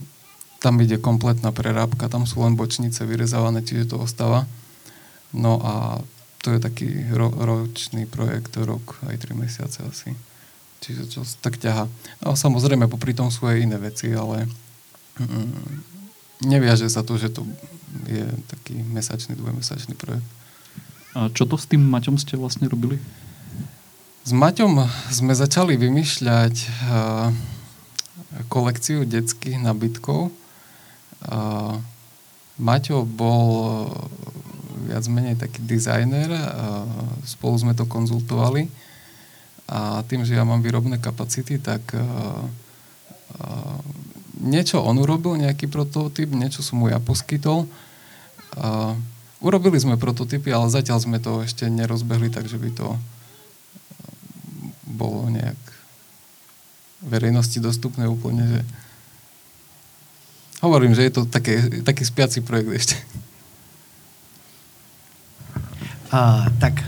[0.58, 4.50] tam ide kompletná prerábka, tam sú len bočnice vyrezávané, čiže to ostáva.
[5.30, 6.02] No a
[6.42, 10.10] to je taký ro- ročný projekt, rok aj 3 mesiace asi.
[10.84, 11.88] Čiže to tak ťaha.
[12.20, 14.44] No samozrejme, popri tom sú aj iné veci, ale
[15.16, 17.40] mm, neviaže sa to, že to
[18.04, 20.28] je taký mesačný, dvojmesačný projekt.
[21.16, 23.00] A čo to s tým Maťom ste vlastne robili?
[24.28, 27.32] S Maťom sme začali vymýšľať uh,
[28.52, 30.28] kolekciu detských nabytkov.
[31.24, 31.80] Uh,
[32.60, 33.88] Maťo bol
[34.84, 36.84] viac menej taký dizajner, uh,
[37.24, 38.68] spolu sme to konzultovali
[39.64, 42.00] a tým, že ja mám výrobné kapacity, tak uh,
[43.40, 43.78] uh,
[44.44, 47.64] niečo on urobil, nejaký prototyp, niečo som mu ja poskytol.
[48.54, 48.92] Uh,
[49.44, 52.96] Urobili sme prototypy, ale zatiaľ sme to ešte nerozbehli, takže by to
[54.88, 55.60] bolo nejak
[57.04, 58.60] verejnosti dostupné úplne, že
[60.64, 62.96] hovorím, že je to také, taký spiaci projekt ešte.
[66.08, 66.80] A, tak,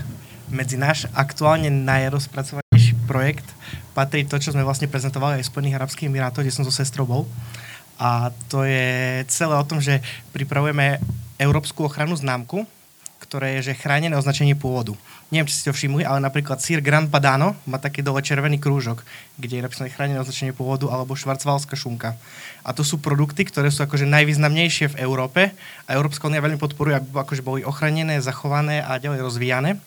[0.49, 2.66] medzi náš aktuálne najrozpracovanejší
[3.07, 3.47] projekt
[3.95, 7.07] patrí to, čo sme vlastne prezentovali aj v Spojených Arabských Emirátoch, kde som so sestrou
[7.07, 7.23] bol.
[7.97, 11.01] A to je celé o tom, že pripravujeme
[11.41, 12.69] európsku ochrannú známku,
[13.17, 14.93] ktoré je že chránené označenie pôvodu.
[15.33, 19.01] Neviem, či si to všimli, ale napríklad sír Grand Padano má taký dole červený krúžok,
[19.35, 22.15] kde je napísané chránené označenie pôvodu, alebo švarcvalská šunka.
[22.63, 25.51] A to sú produkty, ktoré sú akože najvýznamnejšie v Európe
[25.83, 29.81] a Európska únia veľmi podporuje, aby akože boli ochranené, zachované a ďalej rozvíjane.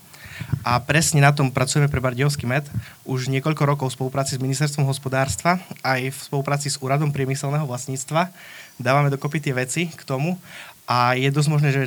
[0.60, 2.68] A presne na tom pracujeme pre Bardiovský med
[3.08, 8.28] už niekoľko rokov v spolupráci s Ministerstvom hospodárstva aj v spolupráci s Úradom priemyselného vlastníctva.
[8.76, 10.36] Dávame dokopy tie veci k tomu
[10.84, 11.82] a je dosť možné, že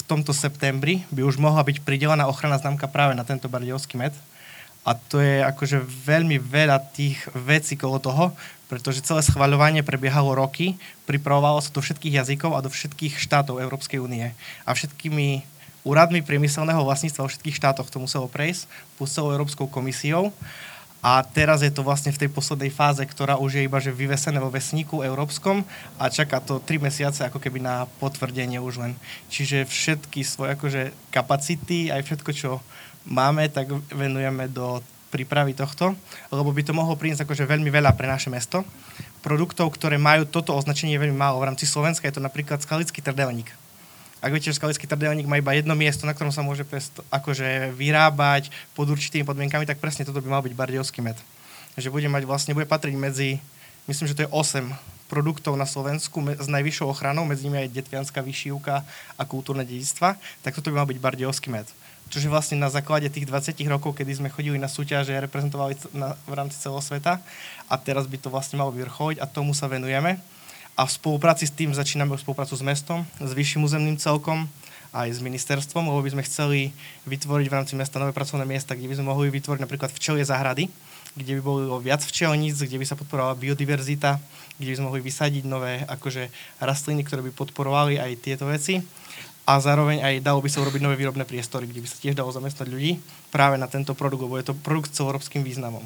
[0.10, 4.16] tomto septembri by už mohla byť pridelená ochranná známka práve na tento bardiovský med.
[4.82, 8.32] A to je akože veľmi veľa tých vecí kolo toho,
[8.66, 14.00] pretože celé schvaľovanie prebiehalo roky, pripravovalo sa do všetkých jazykov a do všetkých štátov Európskej
[14.00, 14.32] únie.
[14.64, 15.42] A všetkými
[15.84, 18.68] úradmi priemyselného vlastníctva vo všetkých štátoch to muselo prejsť,
[19.00, 20.32] plus celou Európskou komisiou.
[21.00, 24.36] A teraz je to vlastne v tej poslednej fáze, ktorá už je iba že vyvesené
[24.36, 25.64] vo vesníku európskom
[25.96, 28.92] a čaká to 3 mesiace ako keby na potvrdenie už len.
[29.32, 32.60] Čiže všetky svoje akože kapacity, aj všetko, čo
[33.08, 35.96] máme, tak venujeme do prípravy tohto,
[36.28, 38.60] lebo by to mohlo priniesť akože veľmi veľa pre naše mesto.
[39.24, 41.40] Produktov, ktoré majú toto označenie veľmi málo.
[41.40, 43.48] V rámci Slovenska je to napríklad skalický trdelník
[44.20, 47.72] ak viete, že skalický trdelník má iba jedno miesto, na ktorom sa môže pest, akože
[47.72, 51.16] vyrábať pod určitými podmienkami, tak presne toto by mal byť bardiovský med.
[51.80, 53.40] Že bude mať vlastne, bude patriť medzi,
[53.88, 58.20] myslím, že to je 8 produktov na Slovensku s najvyššou ochranou, medzi nimi aj detvianská
[58.22, 58.86] vyšívka
[59.18, 61.66] a kultúrne dedictva, tak toto by mal byť bardiovský med.
[62.10, 66.34] Čože vlastne na základe tých 20 rokov, kedy sme chodili na súťaže reprezentovali na, v
[66.34, 67.22] rámci celého sveta
[67.70, 70.18] a teraz by to vlastne malo vyvrcholiť a tomu sa venujeme
[70.80, 74.48] a v spolupráci s tým začíname spoluprácu s mestom, s vyšším územným celkom,
[74.96, 76.72] aj s ministerstvom, lebo by sme chceli
[77.04, 80.72] vytvoriť v rámci mesta nové pracovné miesta, kde by sme mohli vytvoriť napríklad včelie záhrady,
[81.20, 84.16] kde by bolo viac včelníc, kde by sa podporovala biodiverzita,
[84.56, 86.32] kde by sme mohli vysadiť nové akože,
[86.64, 88.80] rastliny, ktoré by podporovali aj tieto veci.
[89.44, 92.32] A zároveň aj dalo by sa urobiť nové výrobné priestory, kde by sa tiež dalo
[92.32, 92.96] zamestnať ľudí
[93.28, 95.84] práve na tento produkt, lebo je to produkt s celoeurópskym významom.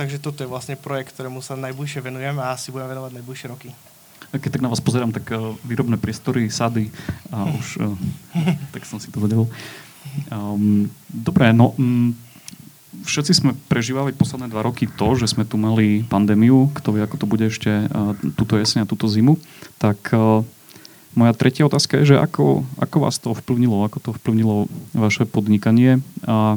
[0.00, 3.68] Takže toto je vlastne projekt, ktorému sa najbližšie venujeme a asi budeme venovať najbližšie roky.
[4.32, 6.88] Keď tak na vás pozerám, tak uh, výrobné priestory, sady
[7.28, 7.84] a už...
[7.84, 8.00] Uh,
[8.72, 9.44] tak som si to zadelil.
[10.32, 11.76] Um, dobre, no...
[11.76, 12.16] Um,
[13.04, 17.16] všetci sme prežívali posledné dva roky to, že sme tu mali pandémiu, kto vie, ako
[17.20, 19.36] to bude ešte uh, túto jeseň a túto zimu,
[19.76, 20.40] tak uh,
[21.12, 24.64] moja tretia otázka je, že ako, ako vás to ovplyvnilo, ako to ovplyvnilo
[24.96, 26.56] vaše podnikanie a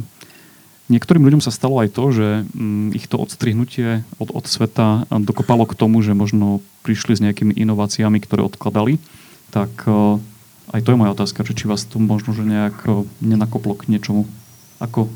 [0.91, 5.63] Niektorým ľuďom sa stalo aj to, že mm, ich to odstrihnutie od, od sveta dokopalo
[5.63, 8.99] k tomu, že možno prišli s nejakými inováciami, ktoré odkladali.
[9.55, 10.19] Tak e,
[10.75, 13.95] aj to je moja otázka, že či vás to možno že nejak e, nenakoplo k
[13.95, 14.27] niečomu.
[14.83, 15.07] Ako,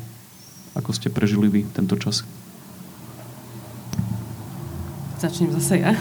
[0.72, 2.24] ako ste prežili vy tento čas?
[5.20, 5.92] Začnem zase ja.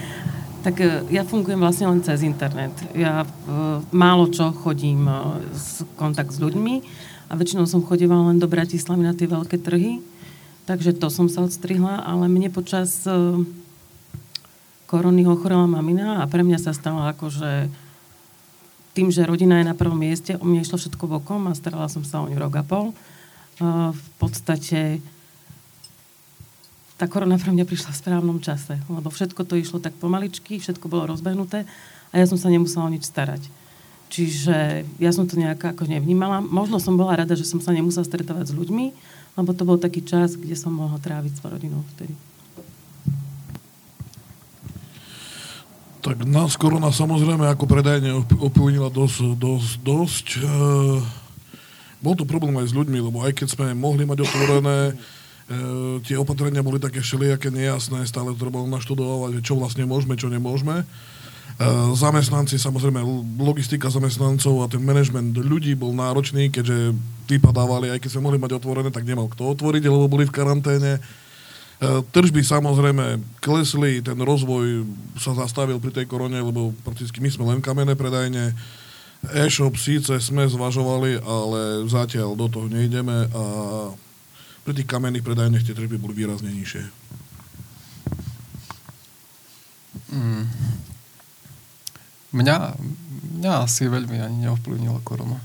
[0.66, 2.74] tak e, ja fungujem vlastne len cez internet.
[2.90, 3.22] Ja
[3.94, 5.06] málo čo chodím
[5.54, 9.98] s kontakt s ľuďmi a väčšinou som chodila len do Bratislavy na tie veľké trhy,
[10.66, 13.38] takže to som sa odstrihla, ale mne počas uh,
[14.86, 17.50] korony ochorela mamina a pre mňa sa stalo ako, že
[18.94, 22.06] tým, že rodina je na prvom mieste, o mne išlo všetko bokom a starala som
[22.06, 22.94] sa o ňu rok a pol.
[23.58, 25.02] Uh, v podstate
[26.96, 30.88] tá korona pre mňa prišla v správnom čase, lebo všetko to išlo tak pomaličky, všetko
[30.88, 31.68] bolo rozbehnuté
[32.08, 33.65] a ja som sa nemusela o nič starať.
[34.16, 36.40] Čiže ja som to nejak ako nevnímala.
[36.40, 38.86] Možno som bola rada, že som sa nemusela stretávať s ľuďmi,
[39.36, 42.16] lebo to bol taký čas, kde som mohla tráviť s rodinou vtedy.
[46.00, 50.26] Tak nás korona samozrejme ako predajne ovplyvnila dosť, dosť, dosť.
[50.40, 50.42] E,
[52.00, 54.94] bol to problém aj s ľuďmi, lebo aj keď sme mohli mať otvorené, e,
[56.08, 60.88] tie opatrenia boli také všelijaké nejasné, stále bolo naštudovať, čo vlastne môžeme, čo nemôžeme.
[61.56, 61.64] Eh,
[61.96, 63.00] zamestnanci, samozrejme
[63.40, 66.92] logistika zamestnancov a ten management ľudí bol náročný, keďže
[67.32, 71.00] vypadávali, aj keď sme mohli mať otvorené, tak nemal kto otvoriť, lebo boli v karanténe.
[71.00, 74.84] Eh, tržby samozrejme klesli, ten rozvoj
[75.16, 78.52] sa zastavil pri tej korone, lebo prakticky my sme len kamenné predajne.
[79.32, 83.42] E-shop síce sme zvažovali, ale zatiaľ do toho nejdeme a
[84.60, 86.84] pri tých kamenných predajniach tie tržby boli výrazne nižšie.
[90.12, 90.65] Mm.
[92.36, 92.76] Mňa,
[93.40, 95.40] mňa asi veľmi ani neovplyvnila korona.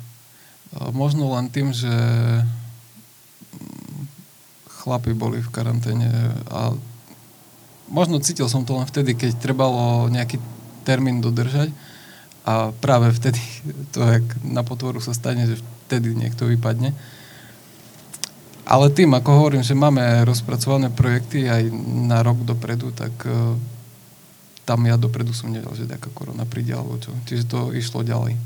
[0.92, 1.92] Možno len tým, že
[4.84, 6.10] chlapi boli v karanténe
[6.52, 6.76] a
[7.88, 10.42] možno cítil som to len vtedy, keď trebalo nejaký
[10.84, 11.72] termín dodržať
[12.42, 13.40] a práve vtedy
[13.94, 16.92] to, jak na potvoru sa stane, že vtedy niekto vypadne.
[18.66, 21.68] Ale tým, ako hovorím, že máme rozpracované projekty aj
[22.08, 23.12] na rok dopredu, tak
[24.66, 27.12] tam ja dopredu som nevedel, že taká korona príde alebo čo.
[27.26, 28.38] Čiže to išlo ďalej.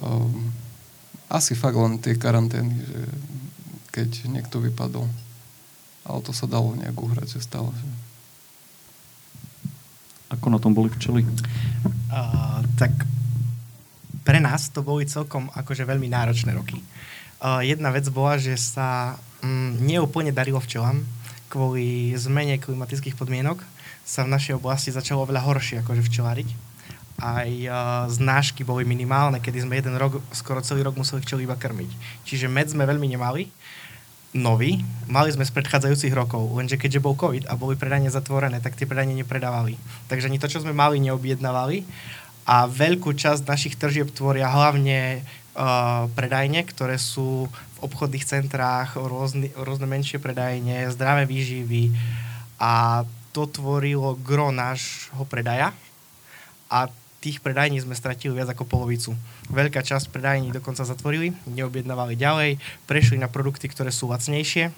[0.00, 0.50] Um,
[1.30, 3.00] asi fakt len tie karantény, že
[3.94, 5.06] keď niekto vypadol.
[6.06, 7.70] Ale to sa dalo nejak uhrať, že stalo.
[7.70, 7.88] Že...
[10.38, 11.22] Ako na tom boli včely?
[12.08, 12.90] Uh, tak
[14.24, 16.80] pre nás to boli celkom akože veľmi náročné roky.
[17.40, 21.04] Uh, jedna vec bola, že sa um, neúplne darilo včelám
[21.50, 23.58] kvôli zmene klimatických podmienok
[24.10, 26.48] sa v našej oblasti začalo oveľa horšie akože včelariť.
[27.22, 27.50] Aj
[28.10, 31.90] znášky boli minimálne, kedy sme jeden rok, skoro celý rok museli včely iba krmiť.
[32.26, 33.46] Čiže med sme veľmi nemali.
[34.30, 38.78] Nový, mali sme z predchádzajúcich rokov, lenže keďže bol COVID a boli predajne zatvorené, tak
[38.78, 39.74] tie predajne nepredávali.
[40.06, 41.82] Takže ani to, čo sme mali, neobjednávali.
[42.46, 49.50] A veľkú časť našich tržieb tvoria hlavne uh, predajne, ktoré sú v obchodných centrách, rôzne,
[49.58, 51.90] rôzne menšie predajne, zdravé výživy
[52.62, 55.70] a to tvorilo gro nášho predaja
[56.70, 56.90] a
[57.20, 59.12] tých predajní sme stratili viac ako polovicu.
[59.52, 62.56] Veľká časť predajní dokonca zatvorili, neobjednávali ďalej,
[62.88, 64.72] prešli na produkty, ktoré sú lacnejšie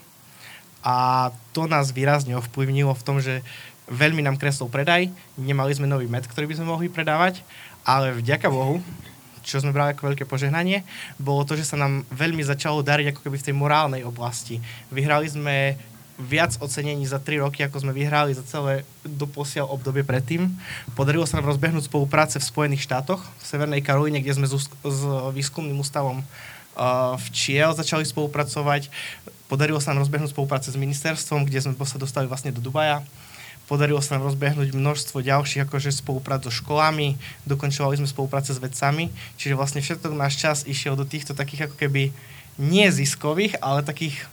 [0.83, 3.47] a to nás výrazne ovplyvnilo v tom, že
[3.87, 7.47] veľmi nám kresol predaj, nemali sme nový med, ktorý by sme mohli predávať,
[7.87, 8.83] ale vďaka Bohu,
[9.47, 10.83] čo sme brali ako veľké požehnanie,
[11.19, 14.59] bolo to, že sa nám veľmi začalo dariť ako keby v tej morálnej oblasti.
[14.91, 15.79] Vyhrali sme
[16.23, 20.47] viac ocenení za 3 roky, ako sme vyhrali za celé doposiaľ obdobie predtým.
[20.95, 25.01] Podarilo sa nám rozbehnúť spolupráce v Spojených štátoch, v Severnej Karolíne, kde sme s, s
[25.35, 28.89] výskumným ústavom uh, včiel začali spolupracovať.
[29.51, 33.05] Podarilo sa nám rozbehnúť spolupráce s ministerstvom, kde sme sa dostali vlastne do Dubaja.
[33.71, 37.15] Podarilo sa nám rozbehnúť množstvo ďalších akože spoluprác so školami,
[37.47, 39.09] dokončovali sme spolupráce s vedcami,
[39.39, 42.13] čiže vlastne všetok náš čas išiel do týchto takých ako keby
[42.61, 44.29] nie ziskových, ale takých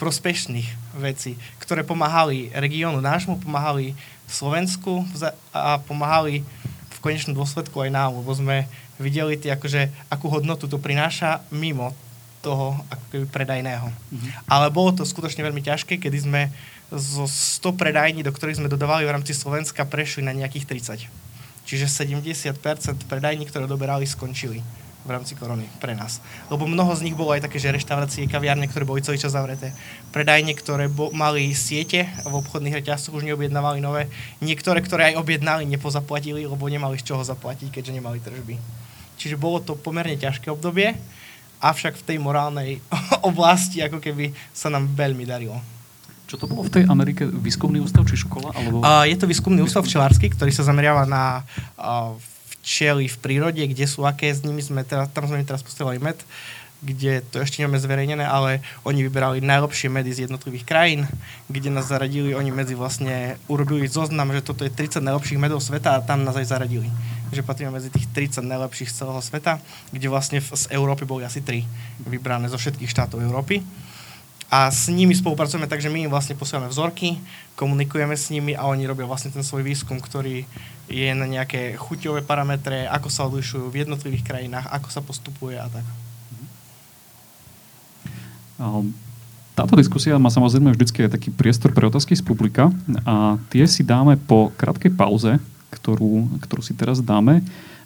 [0.00, 3.92] prospešných vecí, ktoré pomáhali regiónu nášmu, pomáhali
[4.24, 5.04] Slovensku
[5.52, 6.40] a pomáhali
[6.88, 8.64] v konečnom dôsledku aj nám, lebo sme
[8.96, 11.92] videli tie, akože, akú hodnotu to prináša mimo
[12.40, 13.92] toho ako predajného.
[13.92, 14.48] Mm-hmm.
[14.48, 16.48] Ale bolo to skutočne veľmi ťažké, kedy sme
[16.88, 20.64] zo 100 predajní, do ktorých sme dodávali v rámci Slovenska, prešli na nejakých
[21.04, 21.68] 30.
[21.68, 22.56] Čiže 70%
[23.06, 24.64] predajní, ktoré doberali, skončili
[25.00, 26.20] v rámci korony pre nás.
[26.52, 29.72] Lebo mnoho z nich bolo aj také, že reštaurácie, kaviárne, ktoré boli celý čas zavreté.
[30.12, 34.12] Predajne, ktoré bo- mali siete v obchodných reťazcoch, už neobjednávali nové.
[34.44, 38.60] Niektoré, ktoré aj objednali, nepozaplatili, lebo nemali z čoho zaplatiť, keďže nemali tržby.
[39.16, 40.96] Čiže bolo to pomerne ťažké obdobie,
[41.60, 42.80] avšak v tej morálnej
[43.28, 45.60] oblasti ako keby sa nám veľmi darilo.
[46.30, 47.26] Čo to bolo v tej Amerike?
[47.26, 48.54] Výskumný ústav či škola?
[48.54, 48.86] Alebo...
[48.86, 51.42] Uh, je to výskumný ústav včelársky, ktorý sa zameriava na
[51.74, 52.14] uh,
[52.60, 56.16] včely v prírode, kde sú aké, s nimi sme teraz, tam sme teraz postavili med,
[56.80, 61.04] kde to ešte nemáme zverejnené, ale oni vyberali najlepšie medy z jednotlivých krajín,
[61.52, 66.00] kde nás zaradili, oni medzi vlastne urobili zoznam, že toto je 30 najlepších medov sveta
[66.00, 66.88] a tam nás aj zaradili.
[67.36, 69.60] Že patríme medzi tých 30 najlepších z celého sveta,
[69.92, 73.60] kde vlastne z Európy boli asi 3 vybrané zo všetkých štátov Európy
[74.50, 77.22] a s nimi spolupracujeme tak, že my im vlastne posielame vzorky,
[77.54, 80.42] komunikujeme s nimi a oni robia vlastne ten svoj výskum, ktorý
[80.90, 85.70] je na nejaké chuťové parametre, ako sa odlišujú v jednotlivých krajinách, ako sa postupuje a
[85.70, 85.86] tak.
[89.54, 92.68] Táto diskusia má samozrejme vždycky aj taký priestor pre otázky z publika
[93.06, 95.38] a tie si dáme po krátkej pauze,
[95.70, 97.40] ktorú, ktorú si teraz dáme.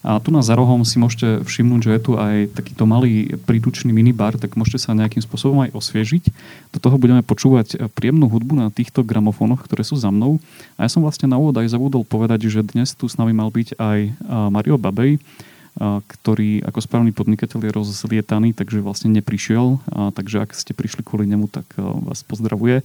[0.05, 3.89] A tu na za rohom si môžete všimnúť, že je tu aj takýto malý príručný
[3.89, 6.29] minibar, tak môžete sa nejakým spôsobom aj osviežiť.
[6.77, 10.45] Do toho budeme počúvať príjemnú hudbu na týchto gramofónoch, ktoré sú za mnou.
[10.77, 13.49] A ja som vlastne na úvod aj zabudol povedať, že dnes tu s nami mal
[13.49, 13.99] byť aj
[14.53, 15.17] Mario Babej,
[16.05, 19.81] ktorý ako správny podnikateľ je rozlietaný, takže vlastne neprišiel.
[19.89, 22.85] Takže ak ste prišli kvôli nemu, tak vás pozdravuje.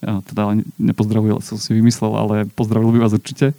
[0.00, 3.58] Teda nepozdravuje, som si vymyslel, ale pozdravil by vás určite.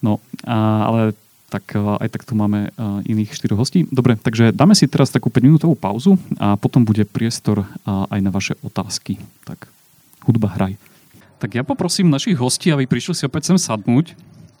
[0.00, 1.12] No, ale
[1.50, 3.84] tak eh, aj tak tu máme eh, iných štyroch hostí.
[3.90, 8.30] Dobre, takže dáme si teraz takú 5-minútovú pauzu a potom bude priestor eh, aj na
[8.30, 9.18] vaše otázky.
[9.42, 9.66] Tak
[10.24, 10.78] hudba hraj.
[11.42, 14.14] Tak ja poprosím našich hostí, aby prišli si opäť sem sadnúť.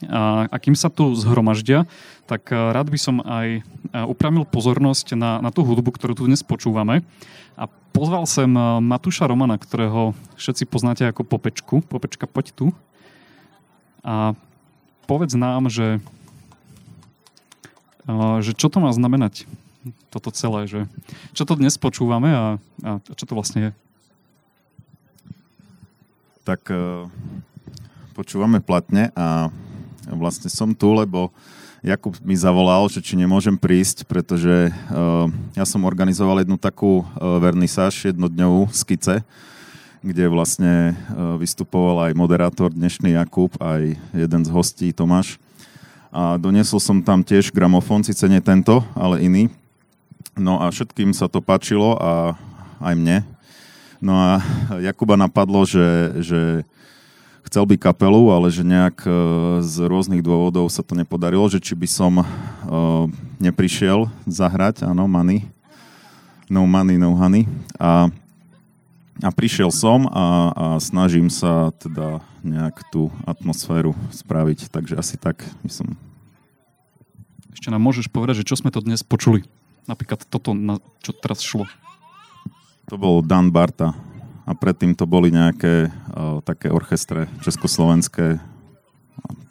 [0.08, 1.84] A, a kým sa tu zhromaždia,
[2.24, 3.60] tak rád by som aj
[4.08, 7.04] upravil pozornosť na, na tú hudbu, ktorú tu dnes počúvame.
[7.52, 8.48] A pozval sem
[8.80, 11.84] Matúša Romana, ktorého všetci poznáte ako Popečku.
[11.84, 12.66] Popečka, poď tu.
[14.00, 14.32] A
[15.04, 16.00] povedz nám, že
[18.42, 19.46] že čo to má znamenať
[20.12, 20.80] toto celé, že
[21.32, 22.44] čo to dnes počúvame a,
[22.84, 23.72] a čo to vlastne je?
[26.44, 27.08] Tak uh,
[28.12, 29.48] počúvame platne a
[30.10, 31.32] vlastne som tu, lebo
[31.80, 37.40] Jakub mi zavolal, že či nemôžem prísť, pretože uh, ja som organizoval jednu takú uh,
[37.40, 39.24] vernisáž jednodňovú skice,
[40.00, 40.96] kde vlastne
[41.36, 45.36] vystupoval aj moderátor dnešný Jakub, aj jeden z hostí Tomáš
[46.10, 49.46] a doniesol som tam tiež gramofón, síce nie tento, ale iný.
[50.34, 52.34] No a všetkým sa to páčilo a
[52.82, 53.22] aj mne.
[54.02, 54.42] No a
[54.82, 55.86] Jakuba napadlo, že,
[56.18, 56.40] že
[57.46, 59.10] chcel by kapelu, ale že nejak e,
[59.62, 62.26] z rôznych dôvodov sa to nepodarilo, že či by som uh,
[63.36, 65.46] neprišiel zahrať, áno, money,
[66.48, 67.44] no money, no honey.
[67.76, 68.08] A,
[69.20, 74.72] a prišiel som a, a snažím sa teda nejak tú atmosféru spraviť.
[74.72, 75.86] Takže asi tak by som...
[77.52, 79.44] Ešte nám môžeš povedať, že čo sme to dnes počuli?
[79.84, 81.68] Napríklad toto, na čo teraz šlo.
[82.88, 83.92] To bol Dan Barta.
[84.48, 88.40] A predtým to boli nejaké uh, také orchestre československé.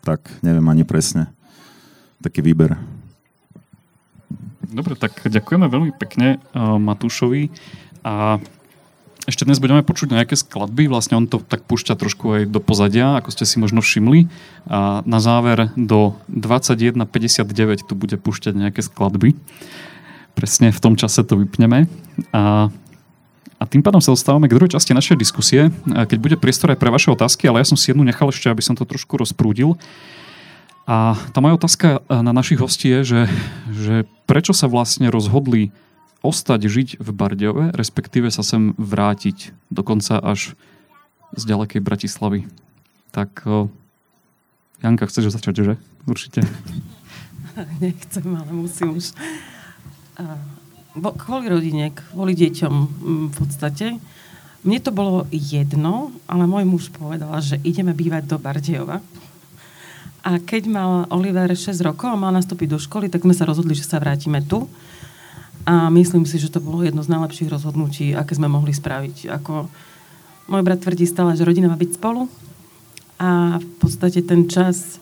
[0.04, 1.32] Tak, neviem ani presne.
[2.20, 2.76] Taký výber.
[4.66, 7.54] Dobre, tak ďakujeme veľmi pekne uh, Matúšovi.
[8.04, 8.44] A
[9.30, 13.22] ešte dnes budeme počuť nejaké skladby, vlastne on to tak púšťa trošku aj do pozadia,
[13.22, 14.26] ako ste si možno všimli.
[14.66, 19.38] A na záver do 21.59 tu bude púšťať nejaké skladby.
[20.34, 21.86] Presne v tom čase to vypneme.
[22.34, 22.74] A
[23.60, 26.88] a tým pádom sa dostávame k druhej časti našej diskusie, keď bude priestor aj pre
[26.88, 29.76] vaše otázky, ale ja som si jednu nechal ešte, aby som to trošku rozprúdil.
[30.88, 33.22] A tá moja otázka na našich hostí je, že,
[33.76, 35.76] že prečo sa vlastne rozhodli
[36.20, 40.56] ostať žiť v Bardiove, respektíve sa sem vrátiť dokonca až
[41.36, 42.50] z ďalekej Bratislavy.
[43.16, 43.46] Tak
[44.80, 45.74] Janka, chceš začať, že?
[46.08, 46.44] Určite.
[47.84, 49.12] Nechcem, ale musím už.
[51.00, 52.74] Kvôli rodine, kvôli deťom
[53.30, 54.00] v podstate.
[54.64, 59.00] Mne to bolo jedno, ale môj muž povedal, že ideme bývať do Bardejova.
[60.20, 63.72] A keď mal Oliver 6 rokov a mal nastúpiť do školy, tak sme sa rozhodli,
[63.72, 64.68] že sa vrátime tu
[65.68, 69.28] a myslím si, že to bolo jedno z najlepších rozhodnutí, aké sme mohli spraviť.
[69.42, 69.68] Ako
[70.48, 72.32] môj brat tvrdí stále, že rodina má byť spolu
[73.20, 74.98] a v podstate ten čas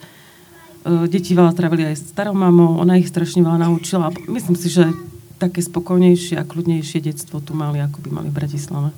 [0.81, 4.09] e, deti veľa trávili aj s starou mamou, ona ich strašne veľa naučila.
[4.25, 4.89] Myslím si, že
[5.37, 8.89] také spokojnejšie a kľudnejšie detstvo tu mali, ako by mali v Bratislave.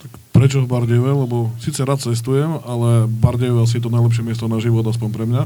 [0.00, 1.12] Tak prečo v Bardejove?
[1.12, 5.24] Lebo síce rád cestujem, ale Bardejov asi je to najlepšie miesto na život, aspoň pre
[5.28, 5.44] mňa.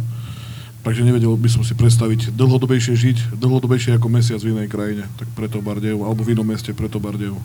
[0.81, 5.05] Takže nevedel by som si predstaviť dlhodobejšie žiť, dlhodobejšie ako mesiac v inej krajine.
[5.20, 7.37] Tak preto Bardejov, alebo v inom meste, preto Bardejov.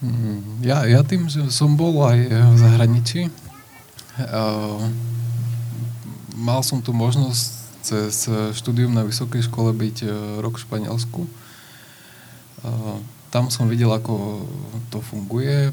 [0.00, 3.20] Mm, Ja, ja tým, som bol aj v zahraničí,
[4.24, 4.80] uh,
[6.36, 8.26] mal som tu možnosť cez
[8.58, 10.10] štúdium na vysokej škole byť
[10.42, 11.22] rok v Španielsku.
[13.30, 14.42] Tam som videl, ako
[14.90, 15.70] to funguje.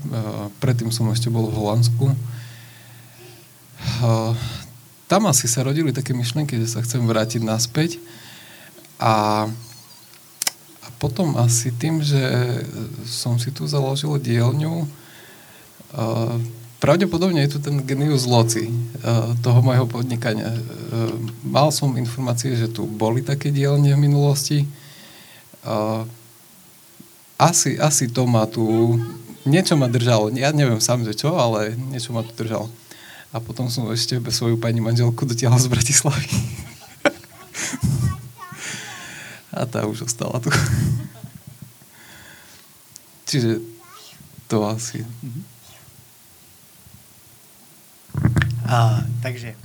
[0.61, 2.14] Predtým som ešte bol v Holandsku.
[5.11, 8.01] Tam asi sa rodili také myšlienky, že sa chcem vrátiť naspäť.
[8.97, 9.45] A
[10.83, 12.19] a potom asi tým, že
[13.07, 14.83] som si tu založil dielňu,
[16.83, 18.67] pravdepodobne je tu ten genius loci
[19.39, 20.51] toho môjho podnikania.
[21.47, 24.67] Mal som informácie, že tu boli také dielne v minulosti.
[27.39, 28.99] Asi, asi to ma tu...
[29.43, 30.31] Niečo ma držalo.
[30.35, 32.71] Ja neviem sám, že čo, ale niečo ma tu držalo.
[33.34, 36.29] A potom som ešte svoju pani manželku dotiahol z Bratislavy.
[39.57, 40.53] A tá už ostala tu.
[43.25, 43.57] Čiže
[44.45, 45.01] to asi.
[48.69, 49.57] A, takže,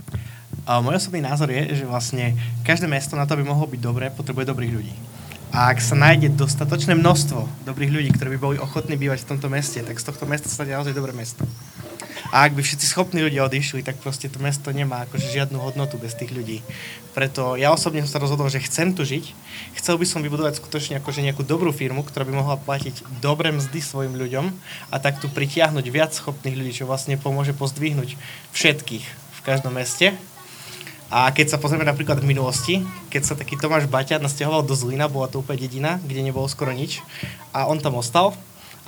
[0.64, 4.08] a môj osobný názor je, že vlastne každé mesto na to, aby mohlo byť dobré,
[4.08, 4.94] potrebuje dobrých ľudí.
[5.52, 9.48] A ak sa nájde dostatočné množstvo dobrých ľudí, ktorí by boli ochotní bývať v tomto
[9.48, 11.44] meste, tak z tohto mesta sa stane naozaj dobré mesto.
[12.28, 15.96] A ak by všetci schopní ľudia odišli, tak proste to mesto nemá akože žiadnu hodnotu
[15.96, 16.60] bez tých ľudí.
[17.16, 19.32] Preto ja osobne som sa rozhodol, že chcem tu žiť.
[19.80, 23.80] Chcel by som vybudovať skutočne akože nejakú dobrú firmu, ktorá by mohla platiť dobré mzdy
[23.80, 24.52] svojim ľuďom
[24.92, 28.14] a tak tu pritiahnuť viac schopných ľudí, čo vlastne pomôže pozdvihnúť
[28.54, 30.14] všetkých v každom meste.
[31.08, 35.08] A keď sa pozrieme napríklad v minulosti, keď sa taký Tomáš Baťa nasťahoval do Zlína,
[35.08, 37.00] bola to úplne dedina, kde nebolo skoro nič,
[37.56, 38.36] a on tam ostal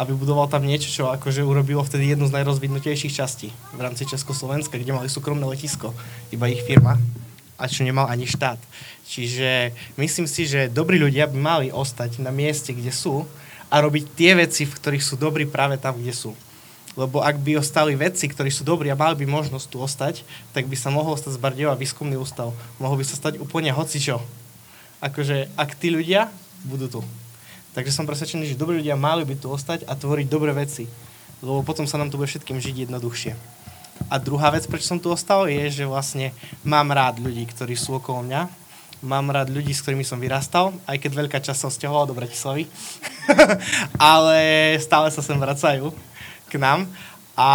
[0.01, 4.81] a vybudoval tam niečo, čo akože urobilo vtedy jednu z najrozvinutejších častí v rámci Československa,
[4.81, 5.93] kde mali súkromné letisko,
[6.33, 6.97] iba ich firma
[7.61, 8.57] a čo nemal ani štát.
[9.05, 13.29] Čiže myslím si, že dobrí ľudia by mali ostať na mieste, kde sú
[13.69, 16.33] a robiť tie veci, v ktorých sú dobrí práve tam, kde sú.
[16.97, 20.25] Lebo ak by ostali vedci, ktorí sú dobrí a mali by možnosť tu ostať,
[20.57, 22.57] tak by sa mohol stať z Bardejova výskumný ústav.
[22.81, 24.25] Mohol by sa stať úplne hocičo.
[25.05, 26.33] Akože, ak tí ľudia
[26.65, 27.01] budú tu.
[27.71, 30.91] Takže som presvedčený, že dobrí ľudia mali by tu ostať a tvoriť dobré veci.
[31.41, 33.33] Lebo potom sa nám tu bude všetkým žiť jednoduchšie.
[34.09, 36.33] A druhá vec, prečo som tu ostal, je, že vlastne
[36.65, 38.49] mám rád ľudí, ktorí sú okolo mňa.
[39.01, 42.69] Mám rád ľudí, s ktorými som vyrastal, aj keď veľká časť sa stiahovala do Bratislavy.
[43.97, 44.39] Ale
[44.83, 45.93] stále sa sem vracajú
[46.51, 46.85] k nám.
[47.39, 47.49] A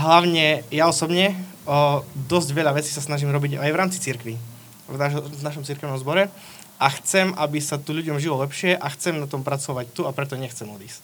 [0.00, 1.36] hlavne ja osobne
[1.68, 4.40] o, dosť veľa vecí sa snažím robiť aj v rámci cirkvi.
[4.88, 6.32] V, naš, v našom cirkevnom zbore.
[6.76, 10.12] A chcem, aby sa tu ľuďom žilo lepšie a chcem na tom pracovať tu a
[10.12, 11.00] preto nechcem odísť.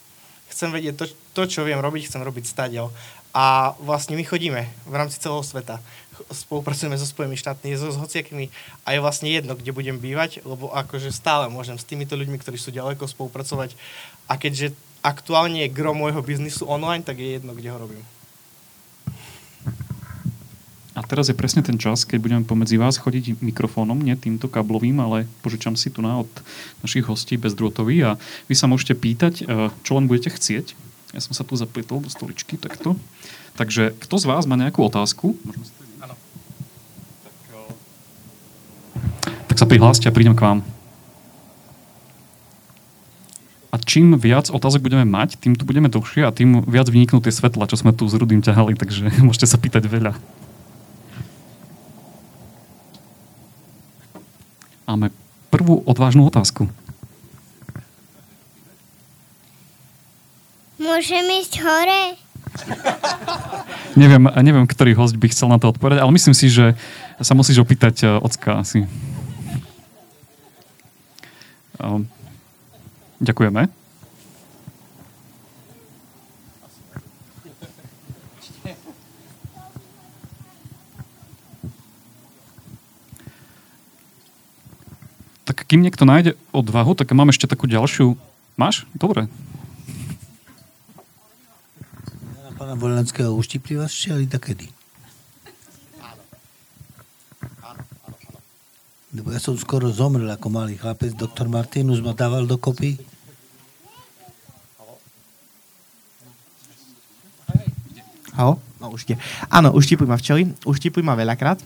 [0.53, 2.93] Chcem vedieť to, to čo viem robiť, chcem robiť stadiaľ.
[3.33, 5.81] A vlastne my chodíme v rámci celého sveta.
[6.29, 8.53] Spolupracujeme so Spojenými štátmi, so, s hociakými
[8.85, 12.61] a je vlastne jedno, kde budem bývať, lebo akože stále môžem s týmito ľuďmi, ktorí
[12.61, 13.73] sú ďaleko, spolupracovať.
[14.29, 18.05] A keďže aktuálne je gro môjho biznisu online, tak je jedno, kde ho robím.
[20.93, 25.01] A teraz je presne ten čas, keď budeme pomedzi vás chodiť mikrofónom, nie týmto kablovým,
[25.01, 26.29] ale požičam si tu na od
[26.85, 30.77] našich hostí bezdrôtový a vy sa môžete pýtať, eh, čo len budete chcieť.
[31.17, 32.93] Ja som sa tu zapletol do stoličky takto.
[33.57, 35.33] Takže kto z vás má nejakú otázku?
[37.25, 37.73] Tak, eh,
[39.49, 40.61] tak sa prihláste a prídem k vám.
[43.73, 47.33] A čím viac otázok budeme mať, tým tu budeme dlhšie a tým viac vyniknú tie
[47.33, 50.13] svetla, čo sme tu s Rudým ťahali, takže môžete sa pýtať veľa.
[54.83, 55.15] Máme
[55.47, 56.67] prvú odvážnu otázku.
[60.81, 62.01] Môžem ísť hore?
[63.93, 66.73] Neviem, neviem, ktorý host by chcel na to odpovedať, ale myslím si, že
[67.21, 68.89] sa musíš opýtať uh, ocka asi.
[71.77, 72.09] Um,
[73.21, 73.69] ďakujeme.
[85.43, 88.15] Tak kým niekto nájde odvahu, tak mám ešte takú ďalšiu.
[88.55, 88.87] Máš?
[88.95, 89.27] Dobre.
[92.39, 94.71] Na pána Volenského uštipli vás šeli kedy?
[99.13, 101.13] Lebo ja som skoro zomrel ako malý chlapec.
[101.13, 102.97] Doktor Martinus ma dával dokopy.
[108.33, 108.57] Halo?
[108.81, 109.21] No určite.
[109.53, 111.61] Áno, uštipuj ma včely, uštipuj ma veľakrát.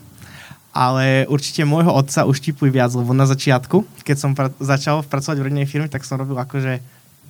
[0.78, 5.42] Ale určite môjho otca už tipuj viac, lebo na začiatku, keď som pra- začal pracovať
[5.42, 6.78] v rodinnej firme, tak som robil akože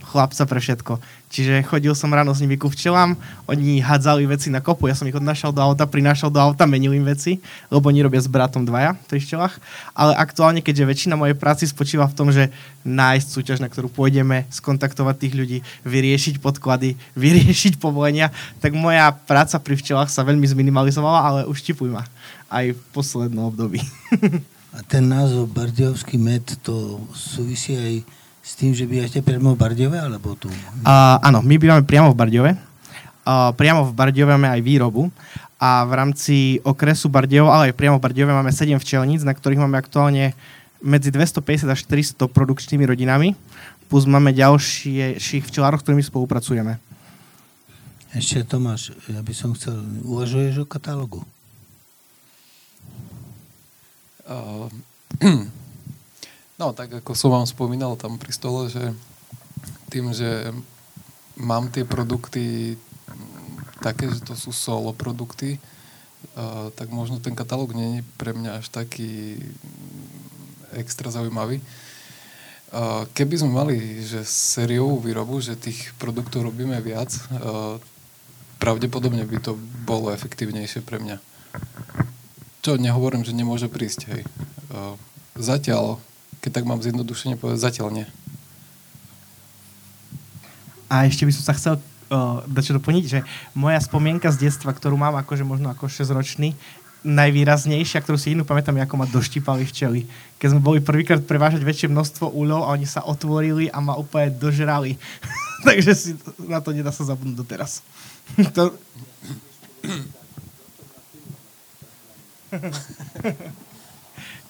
[0.09, 0.97] chlapca pre všetko.
[1.29, 3.13] Čiže chodil som ráno s nimi ku včelám,
[3.45, 6.97] oni hádzali veci na kopu, ja som ich odnášal do auta, prinášal do auta, menil
[6.97, 7.37] im veci,
[7.69, 9.61] lebo oni robia s bratom dvaja pri včelách.
[9.93, 12.49] Ale aktuálne, keďže väčšina mojej práci spočíva v tom, že
[12.89, 16.97] nájsť súťaž, na ktorú pôjdeme, skontaktovať tých ľudí, vyriešiť podklady,
[17.29, 18.33] vyriešiť povolenia,
[18.65, 22.09] tak moja práca pri včelách sa veľmi zminimalizovala, ale už tipuj ma
[22.49, 23.85] aj v poslednom období.
[24.69, 27.95] A ten názov Bardiovský med, to súvisí aj
[28.49, 30.49] s tým, že bývate priamo v Bardiove, alebo tu?
[30.49, 32.51] Uh, áno, my bývame priamo v Bardiove.
[33.29, 35.13] Uh, priamo v Bardiove máme aj výrobu
[35.61, 39.61] a v rámci okresu Bardiov, ale aj priamo v Bardiove máme 7 včelníc, na ktorých
[39.61, 40.33] máme aktuálne
[40.81, 43.37] medzi 250 až 400 produkčnými rodinami,
[43.93, 46.81] plus máme ďalších včelárov, s ktorými spolupracujeme.
[48.17, 49.77] Ešte Tomáš, ja by som chcel,
[50.09, 51.21] uvažuješ o katalógu?
[54.25, 54.73] Uh,
[56.59, 58.91] No, tak ako som vám spomínal tam pri stole, že
[59.95, 60.51] tým, že
[61.39, 62.75] mám tie produkty
[63.79, 65.63] také, že to sú solo produkty,
[66.35, 69.39] uh, tak možno ten katalóg nie je pre mňa až taký
[70.75, 71.63] extra zaujímavý.
[72.75, 77.79] Uh, keby sme mali že sériovú výrobu, že tých produktov robíme viac, uh,
[78.59, 79.55] pravdepodobne by to
[79.87, 81.23] bolo efektívnejšie pre mňa.
[82.67, 84.23] Čo nehovorím, že nemôže prísť, hej.
[85.39, 86.03] Zatiaľ
[86.41, 88.07] keď tak mám zjednodušene povedať, zatiaľ nie.
[90.89, 93.21] A ešte by som sa chcel uh, dať čo doplniť, že
[93.53, 96.57] moja spomienka z detstva, ktorú mám akože možno ako 6-ročný,
[97.07, 100.03] najvýraznejšia, ktorú si inú pamätám, ako ma doštípali včely.
[100.43, 104.35] Keď sme boli prvýkrát prevážať väčšie množstvo úľov a oni sa otvorili a ma úplne
[104.35, 104.99] dožrali.
[105.67, 106.11] Takže si
[106.43, 107.83] na to nedá sa zabudnúť doteraz.
[108.57, 108.75] to...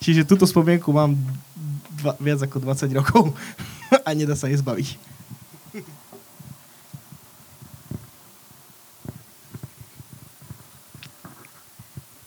[0.03, 1.19] Čiže túto spomienku mám
[1.99, 3.35] dva, viac ako 20 rokov
[4.07, 5.19] a nedá sa jej zbaviť.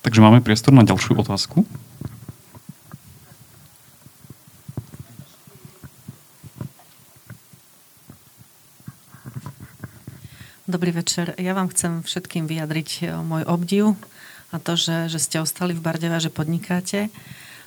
[0.01, 1.63] Takže máme priestor na ďalšiu otázku.
[10.71, 11.35] Dobrý večer.
[11.35, 13.95] Ja vám chcem všetkým vyjadriť eh, môj obdiv
[14.51, 17.11] a to, že, že ste ostali v Bardeve a že podnikáte.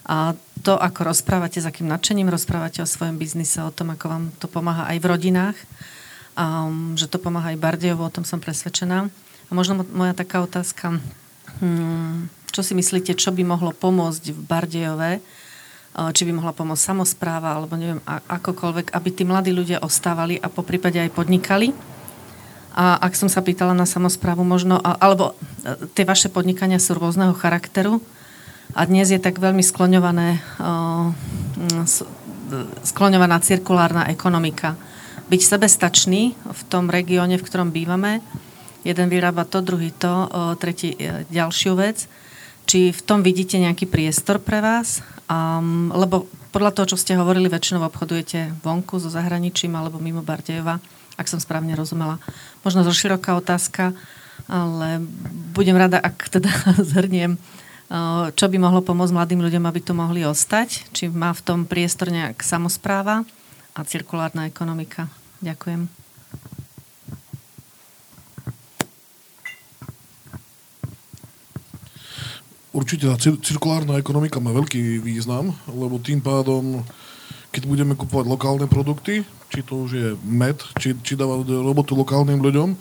[0.05, 4.25] A to, ako rozprávate, s akým nadšením rozprávate o svojom biznise, o tom, ako vám
[4.37, 5.57] to pomáha aj v rodinách,
[6.37, 9.09] um, že to pomáha aj Bardiovo, o tom som presvedčená.
[9.49, 11.01] A možno moja taká otázka,
[11.61, 16.85] hmm, čo si myslíte, čo by mohlo pomôcť v Bardejove, uh, či by mohla pomôcť
[16.85, 21.73] samozpráva, alebo neviem, akokoľvek, aby tí mladí ľudia ostávali a po prípade aj podnikali.
[22.75, 27.31] A ak som sa pýtala na samozprávu, možno, alebo e, tie vaše podnikania sú rôzneho
[27.31, 28.03] charakteru,
[28.75, 30.43] a dnes je tak veľmi skloňované,
[32.83, 34.75] skloňovaná cirkulárna ekonomika.
[35.31, 38.21] Byť sebestačný v tom regióne, v ktorom bývame,
[38.83, 40.29] jeden vyrába to, druhý to,
[40.61, 42.05] tretí e, ďalšiu vec.
[42.69, 45.01] Či v tom vidíte nejaký priestor pre vás?
[45.25, 50.77] Um, lebo podľa toho, čo ste hovorili, väčšinou obchodujete vonku so zahraničím alebo mimo Bardejova,
[51.17, 52.21] ak som správne rozumela.
[52.61, 53.97] Možno zo široká otázka,
[54.45, 55.01] ale
[55.57, 56.53] budem rada, ak teda
[56.93, 57.41] zhrniem
[58.35, 60.89] čo by mohlo pomôcť mladým ľuďom, aby tu mohli ostať?
[60.97, 63.23] Či má v tom priestor nejak samozpráva
[63.77, 65.13] a cirkulárna ekonomika?
[65.45, 66.05] Ďakujem.
[72.75, 76.83] Určite tá cirkulárna ekonomika má veľký význam, lebo tým pádom,
[77.55, 82.43] keď budeme kupovať lokálne produkty, či to už je med, či, či dáva robotu lokálnym
[82.43, 82.75] ľuďom,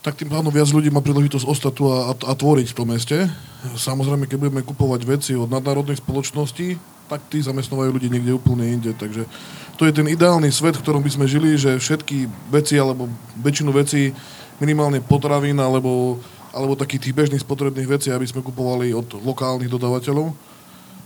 [0.00, 2.88] tak tým pádom viac ľudí má príležitosť ostať tu a, a, a tvoriť v tom
[2.88, 3.28] meste.
[3.76, 6.80] Samozrejme, keď budeme kupovať veci od nadnárodných spoločností,
[7.12, 8.96] tak tí zamestnávajú ľudí niekde úplne inde.
[8.96, 9.28] Takže
[9.76, 13.12] to je ten ideálny svet, v ktorom by sme žili, že všetky veci alebo
[13.44, 14.16] väčšinu vecí,
[14.56, 16.16] minimálne potravín alebo,
[16.56, 20.32] alebo takých tých bežných spotrebných vecí, aby sme kupovali od lokálnych dodávateľov.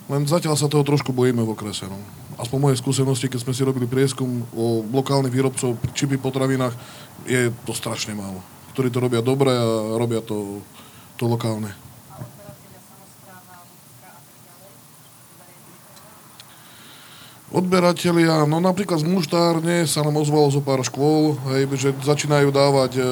[0.07, 1.91] Len zatiaľ sa toho trošku bojíme v okrese.
[1.91, 1.99] No.
[2.39, 6.77] Aspoň moje skúsenosti, keď sme si robili prieskum o lokálnych výrobcov či pri potravinách,
[7.27, 10.59] je to strašne málo ktorí to robia dobre a robia to,
[11.15, 11.71] to lokálne.
[17.55, 22.99] Odberatelia, no napríklad z muštárne sa nám ozvalo zo pár škôl, hej, že začínajú dávať
[22.99, 23.03] e,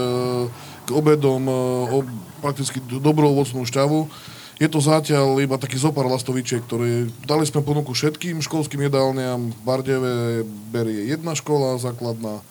[0.82, 1.54] k obedom e,
[2.02, 2.06] ob,
[2.42, 4.10] prakticky dobrú ovocnú šťavu.
[4.58, 9.54] Je to zatiaľ iba taký zopár lastovičiek, ktoré dali sme ponuku všetkým školským jedálniam.
[9.54, 10.42] V Bardeve
[10.74, 12.42] berie jedna škola základná,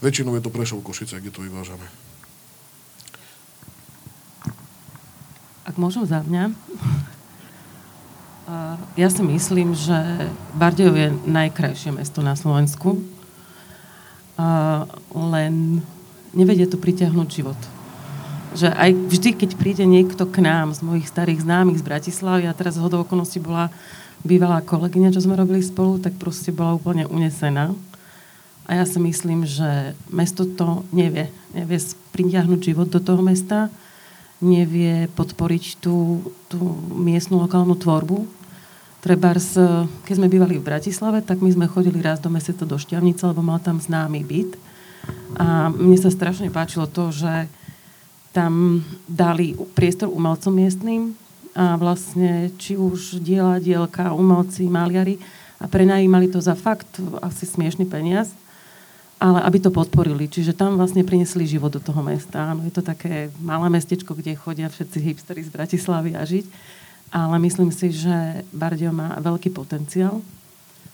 [0.00, 2.07] väčšinou je to Prešov Košice, kde to vyvážame.
[5.68, 6.56] Ak môžem za mňa.
[8.96, 13.04] Ja si myslím, že Bardejov je najkrajšie mesto na Slovensku,
[15.12, 15.84] len
[16.32, 17.60] nevedie tu pritiahnuť život.
[18.56, 22.56] Že aj vždy, keď príde niekto k nám z mojich starých známych z Bratislavy, a
[22.56, 23.68] teraz z hodou okolností bola
[24.24, 27.76] bývalá kolegyňa, čo sme robili spolu, tak proste bola úplne unesená.
[28.64, 31.28] A ja si myslím, že mesto to nevie.
[31.52, 31.76] Nevie
[32.16, 33.68] pritiahnuť život do toho mesta,
[34.38, 36.58] nevie podporiť tú, tú
[36.94, 38.38] miestnu lokálnu tvorbu,
[38.98, 39.54] Trebárs,
[40.02, 43.46] keď sme bývali v Bratislave, tak my sme chodili raz do mesiaca do Šťavnice, lebo
[43.46, 44.58] mal tam známy byt.
[45.38, 47.46] A mne sa strašne páčilo to, že
[48.34, 51.14] tam dali priestor umelcom miestným
[51.54, 55.22] a vlastne či už diela, dielka, umelci, maliari.
[55.62, 58.34] A prenajímali to za fakt asi smiešný peniaz,
[59.18, 60.30] ale aby to podporili.
[60.30, 62.54] Čiže tam vlastne priniesli život do toho mesta.
[62.54, 66.46] Áno, je to také malé mestečko, kde chodia všetci hipstery z Bratislavy a žiť
[67.12, 70.20] ale myslím si, že Bardio má veľký potenciál.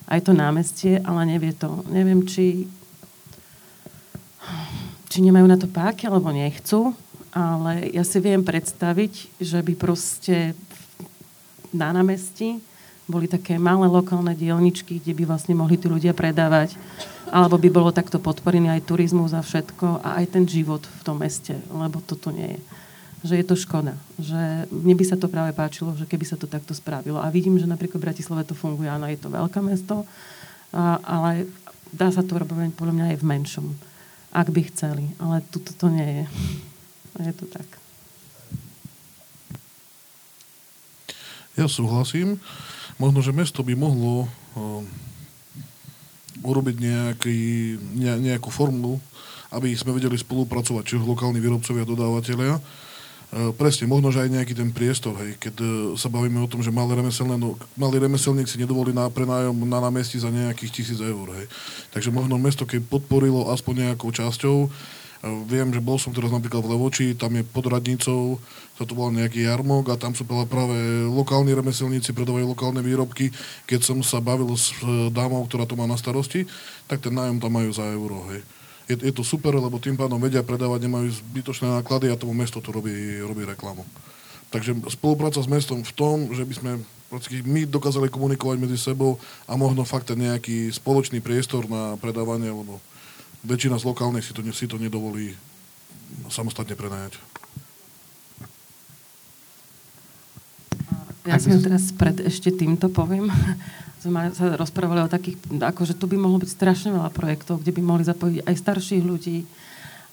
[0.07, 1.83] Aj to námestie, ale nevie to.
[1.91, 2.68] Neviem, či,
[5.09, 6.95] či nemajú na to páky, alebo nechcú,
[7.35, 10.55] ale ja si viem predstaviť, že by proste
[11.75, 12.62] na námestí
[13.05, 16.79] boli také malé lokálne dielničky, kde by vlastne mohli tí ľudia predávať,
[17.35, 21.18] alebo by bolo takto podporený aj turizmus a všetko a aj ten život v tom
[21.18, 22.61] meste, lebo toto nie je
[23.24, 23.97] že je to škoda.
[24.20, 27.16] Že mne by sa to práve páčilo, že keby sa to takto spravilo.
[27.16, 30.05] A vidím, že napríklad v Bratislave to funguje, áno, je to veľké mesto,
[30.76, 31.49] a, ale
[31.89, 33.66] dá sa to robiť podľa mňa aj v menšom,
[34.28, 35.05] ak by chceli.
[35.16, 36.24] Ale tu to nie je.
[37.24, 37.64] Je to tak.
[41.57, 42.37] Ja súhlasím.
[43.01, 44.85] Možno, že mesto by mohlo uh,
[46.45, 47.39] urobiť nejaký,
[47.97, 49.01] ne, nejakú formu,
[49.51, 52.61] aby sme vedeli spolupracovať, či už lokálni výrobcovia, dodávateľia,
[53.35, 55.67] E, presne, možno, že aj nejaký ten priestor, hej, keď e,
[55.99, 59.83] sa bavíme o tom, že malý, remeselný, no, malý remeselník si nedovolí na prenájom na
[59.83, 61.35] námestí za nejakých tisíc eur.
[61.35, 61.51] Hej.
[61.91, 64.71] Takže možno mesto, keď podporilo aspoň nejakou časťou,
[65.49, 68.37] viem, že bol som teraz napríklad v Levoči, tam je pod radnicou,
[68.77, 70.77] sa to bol nejaký jarmok a tam sú práve
[71.09, 73.33] lokálni remeselníci, predávajú lokálne výrobky.
[73.64, 74.77] Keď som sa bavil s
[75.14, 76.45] dámou, ktorá to má na starosti,
[76.85, 78.29] tak ten nájom tam majú za euro.
[78.29, 78.45] Hej
[78.89, 82.61] je, je to super, lebo tým pádom vedia predávať, nemajú zbytočné náklady a tomu mesto
[82.61, 83.85] to robí, robí reklamu.
[84.53, 86.72] Takže spolupráca s mestom v tom, že by sme
[87.47, 89.16] my dokázali komunikovať medzi sebou
[89.47, 92.83] a možno fakt nejaký spoločný priestor na predávanie, lebo
[93.45, 95.37] väčšina z lokálnych si to, si to nedovolí
[96.33, 97.21] samostatne prenajať.
[101.25, 103.33] Ja som teraz pred ešte týmto poviem,
[104.05, 107.81] sme sa rozprávali o takých, akože tu by mohlo byť strašne veľa projektov, kde by
[107.81, 109.49] mohli zapojiť aj starších ľudí,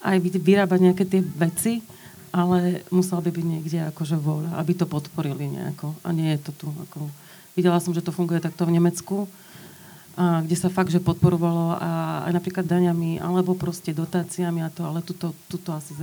[0.08, 1.84] aj vyrábať nejaké tie veci,
[2.32, 5.92] ale musela by byť niekde akože voľa, aby to podporili nejako.
[6.08, 6.68] A nie je to tu.
[6.88, 7.12] Ako...
[7.60, 9.28] Videla som, že to funguje takto v Nemecku,
[10.18, 11.80] kde sa fakt, že podporovalo
[12.28, 15.96] aj napríklad daňami, alebo proste dotáciami a to, ale tuto, tuto asi...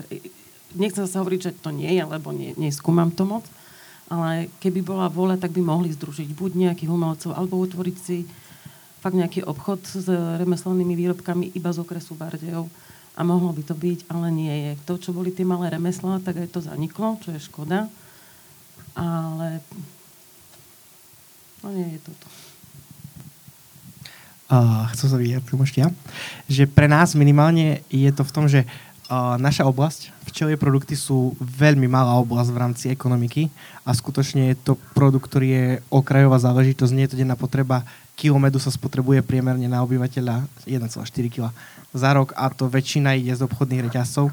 [0.76, 3.44] Nechcem sa hovoriť, že to nie je, lebo nie, neskúmam to moc,
[4.12, 8.28] ale keby bola vola, tak by mohli združiť buď nejakých umelcov, alebo utvoriť si
[9.00, 12.68] fakt nejaký obchod s remeselnými výrobkami iba z okresu Bardejov.
[13.18, 14.72] A mohlo by to byť, ale nie je.
[14.86, 17.90] To, čo boli tie malé remeslá, tak aj to zaniklo, čo je škoda.
[18.94, 19.58] Ale
[21.66, 22.28] no nie je to to.
[24.48, 25.92] Uh, sa vyjadriť ešte ja,
[26.48, 28.64] že pre nás minimálne je to v tom, že
[29.40, 33.48] naša oblasť, včelie produkty sú veľmi malá oblasť v rámci ekonomiky
[33.88, 37.88] a skutočne je to produkt, ktorý je okrajová záležitosť, nie je to denná potreba.
[38.12, 41.48] Kilo sa spotrebuje priemerne na obyvateľa 1,4 kg
[41.96, 44.28] za rok a to väčšina ide z obchodných reťazcov.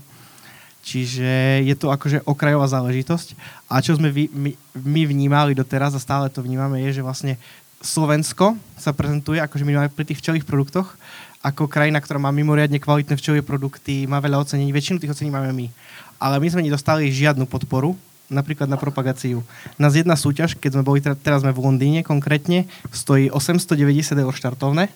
[0.86, 3.34] Čiže je to akože okrajová záležitosť.
[3.72, 4.54] A čo sme vy, my,
[4.86, 7.42] my vnímali doteraz a stále to vnímame, je, že vlastne
[7.86, 10.98] Slovensko sa prezentuje, akože máme pri tých včelých produktoch,
[11.46, 15.54] ako krajina, ktorá má mimoriadne kvalitné včelé produkty, má veľa ocenení, väčšinu tých ocenení máme
[15.54, 15.70] my.
[16.18, 17.94] Ale my sme nedostali žiadnu podporu,
[18.26, 19.46] napríklad na propagáciu.
[19.78, 24.90] Nás jedna súťaž, keď sme boli, teraz sme v Londýne konkrétne, stojí 890 eur štartovné,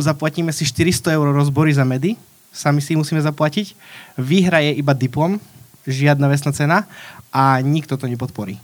[0.00, 2.16] zaplatíme si 400 eur rozbory za medy,
[2.48, 3.76] sami si musíme zaplatiť,
[4.16, 5.36] výhra je iba diplom,
[5.84, 6.88] žiadna vesná cena
[7.28, 8.56] a nikto to nepodporí.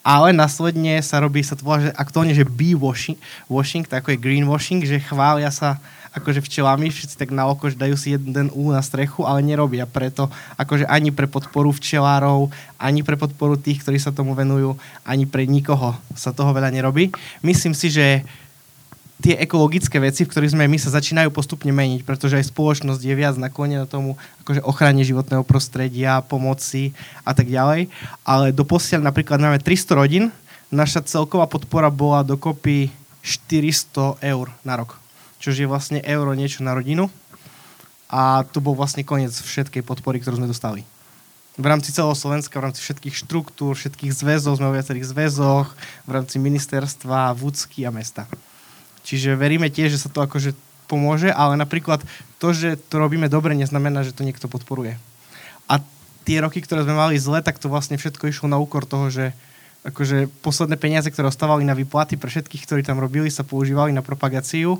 [0.00, 4.22] Ale následne sa robí, sa to volá, že aktuálne, že bee washing, tak ako je
[4.22, 5.76] greenwashing, že chvália sa
[6.10, 9.86] akože včelami, všetci tak na oko, že dajú si jeden ú na strechu, ale nerobia
[9.86, 10.26] preto,
[10.58, 12.50] akože ani pre podporu včelárov,
[12.82, 14.74] ani pre podporu tých, ktorí sa tomu venujú,
[15.06, 17.14] ani pre nikoho sa toho veľa nerobí.
[17.46, 18.26] Myslím si, že
[19.20, 23.14] tie ekologické veci, v ktorých sme my, sa začínajú postupne meniť, pretože aj spoločnosť je
[23.14, 27.92] viac naklonená tomu akože ochrane životného prostredia, pomoci a tak ďalej.
[28.24, 30.24] Ale doposiaľ napríklad máme 300 rodín,
[30.72, 32.88] naša celková podpora bola dokopy
[33.22, 34.96] 400 eur na rok.
[35.40, 37.12] Čože je vlastne euro niečo na rodinu.
[38.10, 40.82] A to bol vlastne koniec všetkej podpory, ktorú sme dostali.
[41.54, 45.68] V rámci celého Slovenska, v rámci všetkých štruktúr, všetkých zväzov, sme vo viacerých zväzoch,
[46.08, 48.26] v rámci ministerstva, vúcky a mesta.
[49.10, 50.54] Čiže veríme tiež, že sa to akože
[50.86, 51.98] pomôže, ale napríklad
[52.38, 54.94] to, že to robíme dobre, neznamená, že to niekto podporuje.
[55.66, 55.82] A
[56.22, 59.34] tie roky, ktoré sme mali zle, tak to vlastne všetko išlo na úkor toho, že
[59.82, 64.04] akože posledné peniaze, ktoré ostávali na výplaty pre všetkých, ktorí tam robili, sa používali na
[64.06, 64.78] propagáciu.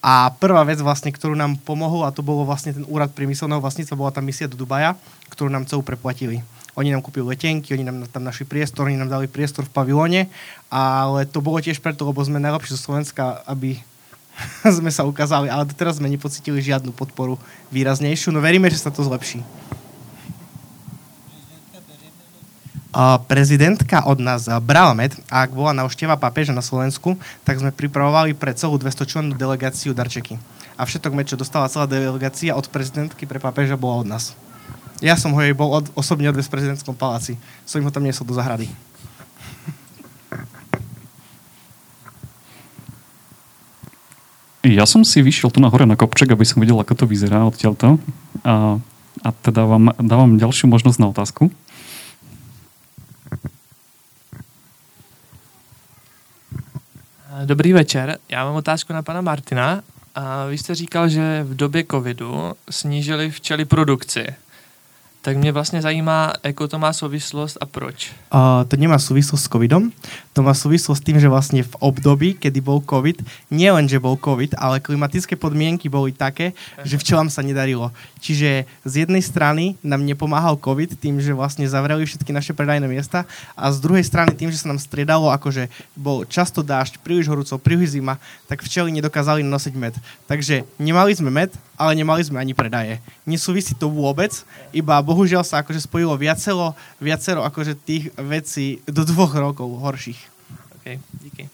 [0.00, 4.00] A prvá vec vlastne, ktorú nám pomohol, a to bolo vlastne ten úrad priemyselného vlastníctva,
[4.00, 4.96] bola tá misia do Dubaja,
[5.28, 6.40] ktorú nám celú preplatili.
[6.76, 10.28] Oni nám kúpili letenky, oni nám tam našli priestor, oni nám dali priestor v pavilóne,
[10.68, 13.80] ale to bolo tiež preto, lebo sme najlepší zo Slovenska, aby
[14.78, 17.40] sme sa ukázali, ale teraz sme nepocitili žiadnu podporu
[17.72, 19.40] výraznejšiu, no veríme, že sa to zlepší.
[23.28, 28.32] prezidentka od nás brala med a ak bola návšteva pápeža na Slovensku, tak sme pripravovali
[28.32, 30.40] pre celú 200 člennú delegáciu darčeky.
[30.80, 34.32] A všetok med, čo dostala celá delegácia od prezidentky pre pápeža, bola od nás.
[35.04, 37.36] Ja som ho jej bol od, osobne odvez v prezidentskom paláci.
[37.68, 38.68] Som ho tam niesol do zahrady.
[44.66, 47.46] Ja som si vyšiel tu na hore na kopček, aby som videl, ako to vyzerá
[47.46, 48.02] odtiaľto.
[48.42, 48.82] A,
[49.22, 51.54] a teda vám dávam ďalšiu možnosť na otázku.
[57.44, 59.82] Dobrý večer, já mám otázku na pana Martina.
[60.14, 64.26] A vy jste říkal, že v době covidu snížili včely produkci.
[65.26, 68.14] Tak mě vlastně zajímá, jakou to má souvislost a proč.
[68.30, 69.90] Uh, to nemá súvislosť s covidom,
[70.30, 73.98] to má súvislosť s tým, že vlastne v období, kedy bol covid, nie len, že
[73.98, 76.54] bol covid, ale klimatické podmienky boli také,
[76.86, 77.90] že včelám sa nedarilo.
[78.22, 83.26] Čiže z jednej strany nám nepomáhal covid tým, že vlastne zavreli všetky naše predajné miesta
[83.58, 85.66] a z druhej strany tým, že sa nám striedalo, akože
[85.98, 89.98] bol často dážď, príliš horúco, príliš zima, tak včely nedokázali nosiť med.
[90.30, 92.98] Takže nemali sme med, ale nemali sme ani predaje.
[93.28, 94.32] Nesúvisí to vôbec,
[94.72, 100.20] iba bohužiaľ sa akože spojilo viacero, viacero akože tých vecí do dvoch rokov horších.
[100.80, 100.86] OK,
[101.20, 101.44] díky.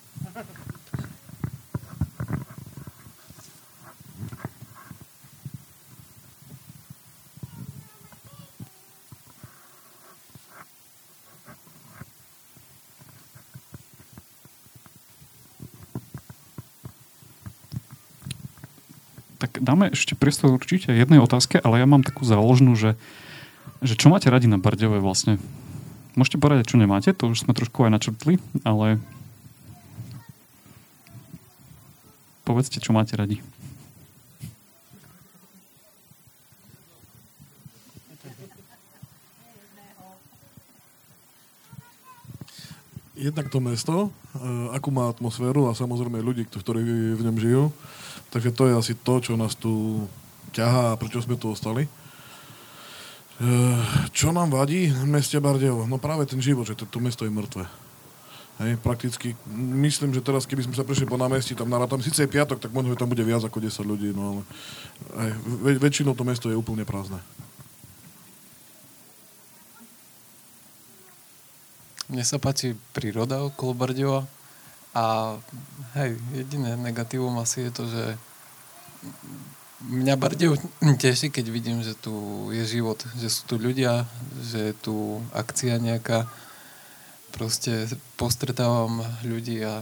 [19.42, 22.92] Tak dáme ešte priestor určite jednej otázke, ale ja mám takú záložnú, že,
[23.80, 25.40] že čo máte radi na Bardejove vlastne?
[26.12, 28.36] Môžete povedať, čo nemáte, to už sme trošku aj načrtli,
[28.68, 29.00] ale
[32.44, 33.40] povedzte, čo máte radi.
[43.22, 47.64] Jednak to mesto, e, akú má atmosféru a samozrejme ľudí, ktorí v ňom žijú.
[48.34, 50.02] Takže to je asi to, čo nás tu
[50.50, 51.86] ťahá a prečo sme tu ostali.
[51.86, 51.90] E,
[54.10, 55.86] čo nám vadí v meste Bardejo?
[55.86, 57.62] No práve ten život, že to, to mesto je mŕtve.
[58.58, 62.30] Hej, prakticky, myslím, že teraz, keby sme sa prešli po námestí, tam narátam, síce je
[62.30, 64.42] piatok, tak možno, že tam bude viac ako 10 ľudí, no ale
[65.24, 67.22] hej, väč- väčšinou to mesto je úplne prázdne.
[72.10, 74.26] Mne sa páči príroda okolo Bardejova
[74.92, 75.38] a
[75.96, 78.04] hej, jediné negatívum asi je to, že
[79.88, 80.58] mňa Bardejov
[81.02, 82.12] teší, keď vidím, že tu
[82.50, 84.06] je život, že sú tu ľudia,
[84.42, 86.28] že je tu akcia nejaká.
[87.32, 87.88] Proste
[88.20, 89.80] postretávam ľudí a,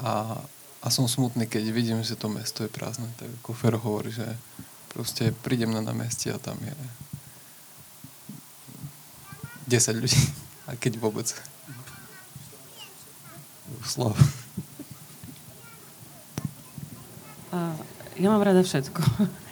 [0.00, 0.40] a,
[0.80, 3.12] a som smutný, keď vidím, že to mesto je prázdne.
[3.20, 4.24] Tak ako Fero hovorí, že
[4.96, 6.72] proste prídem na námestie a tam je
[9.68, 10.16] 10 ľudí.
[10.66, 11.30] A keď vôbec.
[13.86, 14.18] Slav.
[17.54, 17.78] A
[18.18, 18.98] ja mám rada všetko.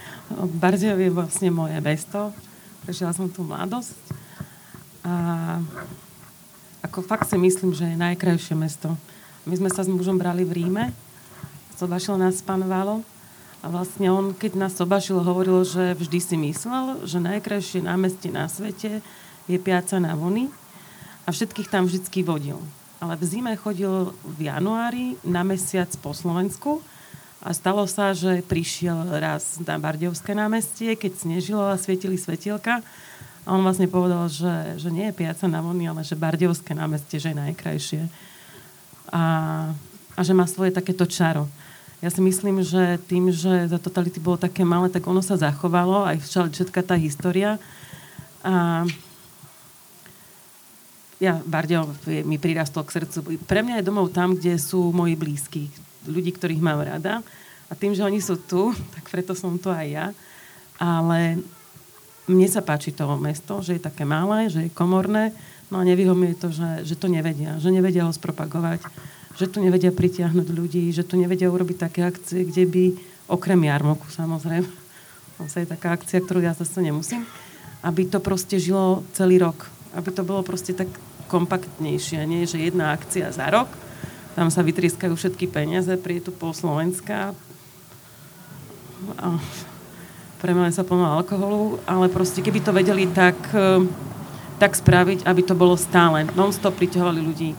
[0.63, 2.35] Bardejov je vlastne moje mesto.
[2.83, 3.95] Prežila som tu mladosť.
[5.07, 5.15] A
[6.83, 8.99] ako fakt si myslím, že je najkrajšie mesto.
[9.47, 10.91] My sme sa s mužom brali v Ríme.
[11.79, 13.07] Sobašil nás pán Valo.
[13.63, 18.51] A vlastne on, keď nás sobašil, hovoril, že vždy si myslel, že najkrajšie námestie na
[18.51, 19.01] svete
[19.49, 20.53] je Piaca na Vony
[21.25, 22.61] a všetkých tam vždycky vodil.
[23.01, 26.81] Ale v zime chodil v januári na mesiac po Slovensku
[27.45, 32.81] a stalo sa, že prišiel raz na Bardejovské námestie, keď snežilo a svietili svetielka
[33.45, 37.21] a on vlastne povedal, že, že nie je Piaca na Vony, ale že Bardejovské námestie,
[37.21, 38.03] že je najkrajšie.
[39.13, 39.25] A,
[40.17, 41.45] a že má svoje takéto čaro.
[42.01, 46.09] Ja si myslím, že tým, že za totality bolo také malé, tak ono sa zachovalo,
[46.09, 47.61] aj všetká tá história.
[48.41, 48.89] A
[51.23, 51.95] ja, Bardejov
[52.27, 53.39] mi prirastol k srdcu.
[53.47, 55.71] Pre mňa je domov tam, kde sú moji blízki,
[56.11, 57.23] ľudí, ktorých mám rada.
[57.71, 60.07] A tým, že oni sú tu, tak preto som tu aj ja.
[60.83, 61.39] Ale
[62.27, 65.31] mne sa páči to mesto, že je také malé, že je komorné,
[65.69, 68.81] no a nevyhomuje to, že, že to nevedia, že nevedia ho spropagovať,
[69.37, 72.85] že tu nevedia pritiahnuť ľudí, že tu nevedia urobiť také akcie, kde by,
[73.29, 74.67] okrem jarmoku samozrejme,
[75.37, 77.29] to je taká akcia, ktorú ja zase nemusím,
[77.85, 79.74] aby to proste žilo celý rok.
[79.95, 80.91] Aby to bolo proste tak
[81.31, 83.71] kompaktnejšie, nie že jedna akcia za rok,
[84.35, 87.33] tam sa vytrieskajú všetky peniaze, príde tu pol Slovenska,
[89.21, 89.37] a
[90.41, 93.85] premele sa plno alkoholu, ale proste keby to vedeli tak, e,
[94.57, 96.25] tak spraviť, aby to bolo stále.
[96.33, 97.59] Non-stop priťahovali ľudí, e,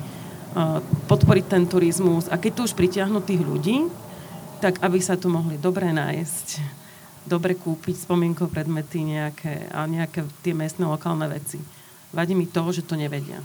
[1.05, 3.89] podporiť ten turizmus a keď tu už pritiahnu tých ľudí,
[4.61, 6.47] tak aby sa tu mohli dobre nájsť,
[7.27, 11.61] dobre kúpiť spomienkové predmety nejaké, a nejaké tie miestne lokálne veci.
[12.15, 13.43] Vadí mi to, že to nevedia.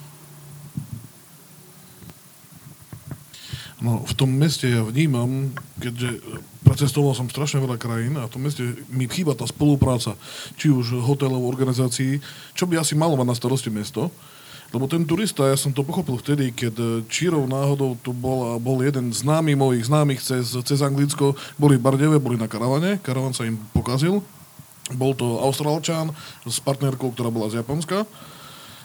[3.83, 5.51] No, v tom meste ja vnímam,
[5.81, 6.23] keďže
[6.63, 8.63] precestoval som strašne veľa krajín a v tom meste
[8.93, 10.15] mi chýba tá spolupráca,
[10.55, 12.21] či už hotelov, organizácií,
[12.55, 14.13] čo by asi malo mať na starosti mesto,
[14.71, 19.11] lebo ten turista, ja som to pochopil vtedy, keď Čírov náhodou tu bol, bol jeden
[19.11, 23.59] známy mojich známych cez, cez Anglicko, boli v Bardeve, boli na karavane, karavan sa im
[23.75, 24.23] pokazil,
[24.95, 26.15] bol to Austrálčan
[26.47, 28.07] s partnerkou, ktorá bola z Japonska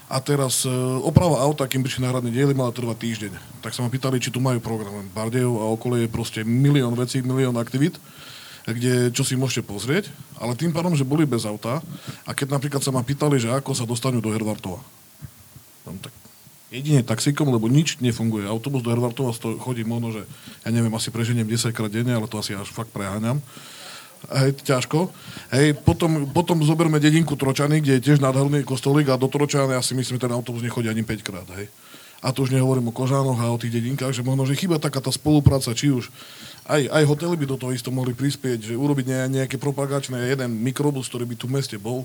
[0.06, 3.32] a teraz e, oprava auta, kým prišli náhradné diely, mala trvať týždeň.
[3.66, 5.06] Tak sa ma pýtali, či tu majú program.
[5.14, 7.98] Bardejov a okolie je proste milión vecí, milión aktivít
[8.66, 10.10] kde, čo si môžete pozrieť,
[10.42, 11.86] ale tým pádom, že boli bez auta
[12.26, 14.82] a keď napríklad sa ma pýtali, že ako sa dostanú do Hervartova.
[15.86, 16.10] No, tak
[16.74, 18.50] jedine taxíkom, lebo nič nefunguje.
[18.50, 20.22] Autobus do Hervartova chodí možno, že
[20.66, 23.38] ja neviem, asi preženiem 10 krát denne, ale to asi až fakt preháňam.
[24.26, 25.14] Hej, ťažko.
[25.54, 29.82] Hej, potom, potom zoberme dedinku Tročany, kde je tiež nádherný kostolík a do Tročany ja
[29.86, 31.46] si myslím, ten autobus nechodí ani 5 krát.
[31.58, 31.70] Hej.
[32.26, 34.98] A to už nehovorím o Kožánoch a o tých dedinkách, že možno, že chyba taká
[34.98, 36.10] tá spolupráca, či už
[36.66, 41.06] aj, aj hotely by do toho isto mohli prispieť, že urobiť nejaké propagačné, jeden mikrobus,
[41.06, 42.02] ktorý by tu v meste bol,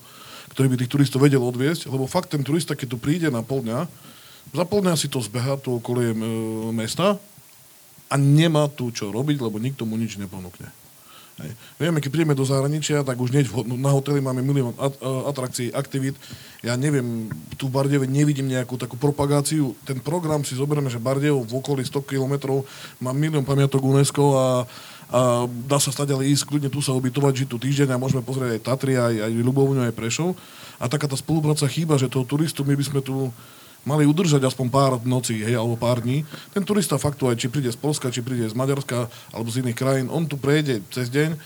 [0.52, 3.64] ktorý by tých turistov vedel odviesť, lebo fakt ten turista, keď tu príde na pol
[3.64, 3.88] dňa,
[4.50, 6.18] za pol dňa si to zbeha tu okolie e,
[6.76, 7.16] mesta
[8.10, 10.79] a nemá tu čo robiť, lebo nikto mu nič neponúkne.
[11.40, 11.52] Hej.
[11.80, 13.48] Vieme, keď prídeme do zahraničia, tak už hneď
[13.80, 16.14] na hoteli máme milión at, atrakcií, aktivít.
[16.60, 19.72] Ja neviem, tu v Bardeve nevidím nejakú takú propagáciu.
[19.88, 22.60] Ten program si zoberieme, že Bardev v okolí 100 km
[23.00, 24.46] má milión pamiatok UNESCO a
[25.10, 28.22] a dá sa stať ale ísť kľudne tu sa ubytovať, žiť tu týždeň a môžeme
[28.22, 30.38] pozrieť aj Tatry, aj, aj Ľubovňu, aj Prešov.
[30.78, 33.34] A taká tá spolupráca chýba, že toho turistu my by sme tu
[33.84, 36.24] mali udržať aspoň pár nocí, hej, alebo pár dní.
[36.52, 39.78] Ten turista faktu aj, či príde z Polska, či príde z Maďarska, alebo z iných
[39.78, 41.36] krajín, on tu prejde cez deň,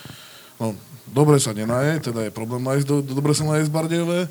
[0.58, 0.74] no,
[1.14, 4.26] dobre sa nenaje, teda je problém nájsť, do, dobre sa nájsť Bardejové,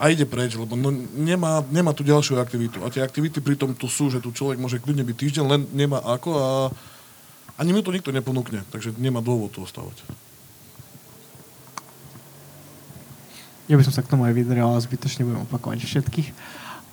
[0.00, 2.80] a ide preč, lebo no, nemá, nemá tu ďalšiu aktivitu.
[2.80, 6.00] A tie aktivity pritom tu sú, že tu človek môže kľudne byť týždeň, len nemá
[6.00, 6.48] ako a
[7.60, 10.00] ani mu to nikto neponúkne, takže nemá dôvod tu ostávať.
[13.68, 16.28] Ja by som sa k tomu aj vydrel, ale zbytočne budem opakovať všetkých.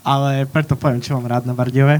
[0.08, 1.99] Ale preto poviem, čo mám rád na Bardiove.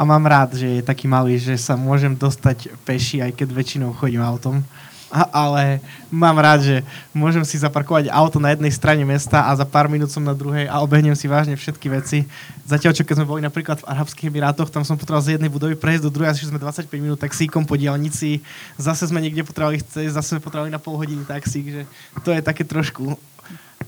[0.00, 3.92] A mám rád, že je taký malý, že sa môžem dostať peši, aj keď väčšinou
[3.92, 4.64] chodím autom
[5.12, 6.76] ale mám rád, že
[7.12, 10.64] môžem si zaparkovať auto na jednej strane mesta a za pár minút som na druhej
[10.72, 12.24] a obehnem si vážne všetky veci.
[12.64, 15.76] Zatiaľ, čo keď sme boli napríklad v Arabských Emirátoch, tam som potreboval z jednej budovy
[15.76, 18.40] prejsť do druhej, asi sme 25 minút taxíkom po diálnici,
[18.80, 21.82] zase sme niekde potrebovali chcieť, zase sme potrebovali na pol hodiny taxík, že
[22.24, 23.12] to je také trošku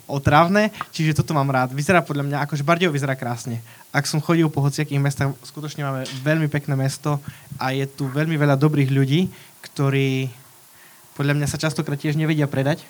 [0.05, 1.73] otravné, čiže toto mám rád.
[1.73, 3.65] Vyzerá podľa mňa, akože Bardejov vyzerá krásne.
[3.95, 7.23] Ak som chodil po hociakých mestách, skutočne máme veľmi pekné mesto
[7.57, 9.33] a je tu veľmi veľa dobrých ľudí,
[9.71, 10.29] ktorí
[11.15, 12.83] podľa mňa sa častokrát tiež nevedia predať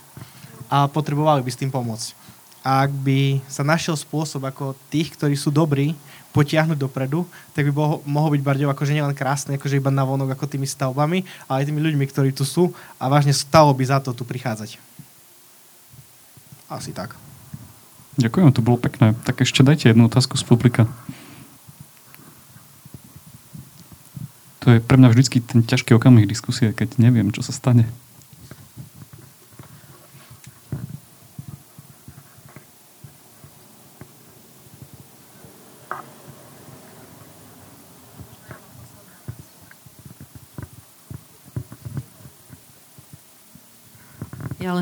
[0.72, 2.16] a potrebovali by s tým pomôcť.
[2.64, 5.92] A ak by sa našiel spôsob, ako tých, ktorí sú dobrí,
[6.34, 7.22] potiahnuť dopredu,
[7.54, 10.66] tak by bol, mohol byť Bardejov akože nielen krásny, akože iba na vonok ako tými
[10.66, 14.26] stavbami, ale aj tými ľuďmi, ktorí tu sú a vážne stalo by za to tu
[14.26, 14.80] prichádzať.
[16.74, 17.14] Asi tak.
[18.18, 19.14] Ďakujem, to bolo pekné.
[19.22, 20.90] Tak ešte dajte jednu otázku z publika.
[24.66, 27.86] To je pre mňa vždycky ten ťažký okamih diskusie, keď neviem, čo sa stane.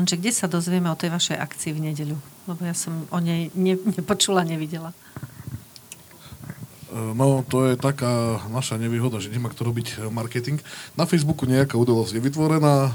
[0.03, 2.19] Ja len, že kde sa dozvieme o tej vašej akcii v nedeľu?
[2.51, 4.91] Lebo ja som o nej ne, nepočula, nevidela.
[6.91, 10.59] E, no, to je taká naša nevýhoda, že nemá kto robiť e, marketing.
[10.99, 12.91] Na Facebooku nejaká udalosť je vytvorená,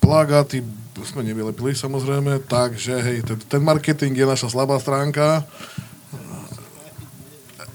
[0.00, 0.64] plagáty
[1.04, 5.44] sme nevylepili samozrejme, takže hej, ten, ten marketing je naša slabá stránka.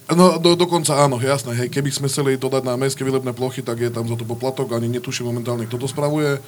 [0.10, 1.54] No, do, dokonca áno, jasné.
[1.54, 4.26] Hej, keby sme chceli to dať na mestské výlebné plochy, tak je tam za to
[4.26, 6.42] poplatok, ani netuším momentálne, kto to spravuje.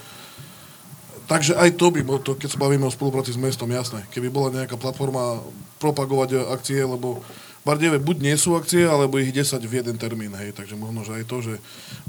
[1.31, 4.03] Takže aj to by, to, keď sa bavíme o spolupráci s mestom, jasné.
[4.11, 5.39] Keby bola nejaká platforma
[5.79, 7.23] propagovať akcie, lebo
[7.61, 11.21] Bardieve buď nie sú akcie, alebo ich 10 v jeden termín, hej, takže možno, že
[11.21, 11.53] aj to, že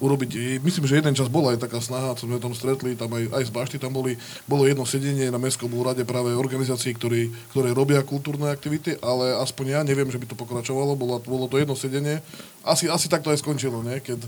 [0.00, 3.28] urobiť, myslím, že jeden čas bola aj taká snaha, čo sme tam stretli, tam aj,
[3.36, 4.16] aj z Bašty tam boli,
[4.48, 9.76] bolo jedno sedenie na Mestskom úrade práve organizácií, ktorí, ktoré robia kultúrne aktivity, ale aspoň
[9.76, 12.24] ja neviem, že by to pokračovalo, bolo, bolo to jedno sedenie,
[12.64, 14.00] asi, asi tak to aj skončilo, nie?
[14.00, 14.24] keď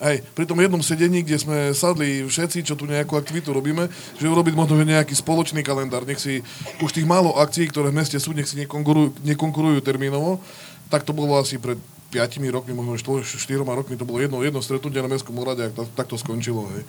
[0.00, 3.84] Hej, pri tom jednom sedení, kde sme sadli všetci, čo tu nejakú aktivitu robíme,
[4.16, 6.40] že urobiť možno že nejaký spoločný kalendár, nech si
[6.80, 10.40] už tých málo akcií, ktoré v meste sú, nech si nekonkurujú, nekonkurujú termínovo,
[10.88, 11.76] tak to bolo asi pred
[12.16, 12.16] 5
[12.48, 13.28] rokmi, možno 4
[13.60, 16.64] rokmi, to bolo jedno, jedno stretnutie na Mestskom úrade tak, tak to skončilo.
[16.72, 16.88] Hej.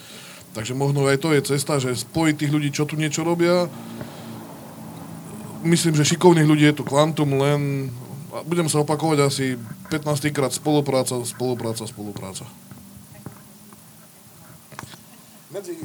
[0.56, 3.68] Takže možno aj to je cesta, že spojiť tých ľudí, čo tu niečo robia.
[5.68, 7.92] Myslím, že šikovných ľudí je tu kvantum, len
[8.48, 9.60] budem sa opakovať asi
[9.92, 12.48] 15 krát spolupráca, spolupráca, spolupráca.
[15.52, 15.76] Medzi,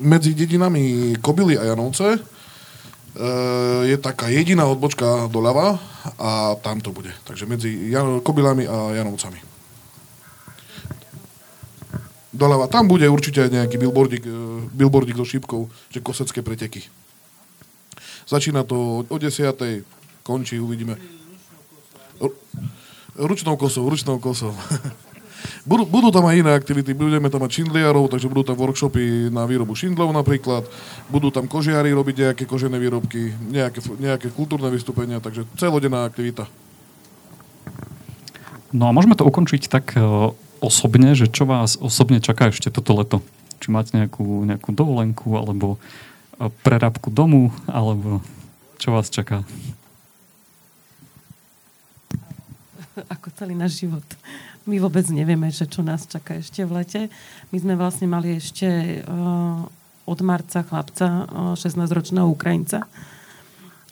[0.00, 2.20] medzi dedinami Kobily a Janovce e,
[3.84, 5.76] je taká jediná odbočka doľava
[6.16, 7.12] a tam to bude.
[7.28, 9.40] Takže medzi Jan- Kobylami a Janovcami.
[12.32, 12.68] Doľava.
[12.72, 14.32] Tam bude určite nejaký billboardík, e,
[14.72, 16.80] billboardík so šípkou, že kosecké preteky.
[18.24, 19.84] Začína to o 10.
[20.24, 20.96] končí, uvidíme.
[23.16, 24.56] Ručnou kosou, ručnou kosou.
[25.66, 29.44] Budú, budú tam aj iné aktivity, budeme tam mať šindliarov, takže budú tam workshopy na
[29.44, 30.66] výrobu šindlov napríklad,
[31.10, 36.46] budú tam kožiari robiť nejaké kožené výrobky, nejaké, nejaké kultúrne vystúpenia, takže celodenná aktivita.
[38.74, 40.02] No a môžeme to ukončiť tak e,
[40.58, 43.18] osobne, že čo vás osobne čaká ešte toto leto?
[43.62, 45.78] Či máte nejakú, nejakú dovolenku, alebo
[46.36, 48.20] e, prerábku domu, alebo
[48.76, 49.46] čo vás čaká?
[53.14, 54.04] Ako celý náš život
[54.66, 57.00] my vôbec nevieme, že čo nás čaká ešte v lete.
[57.54, 58.66] My sme vlastne mali ešte
[59.06, 59.62] uh,
[60.06, 62.82] od marca chlapca, uh, 16-ročného Ukrajinca.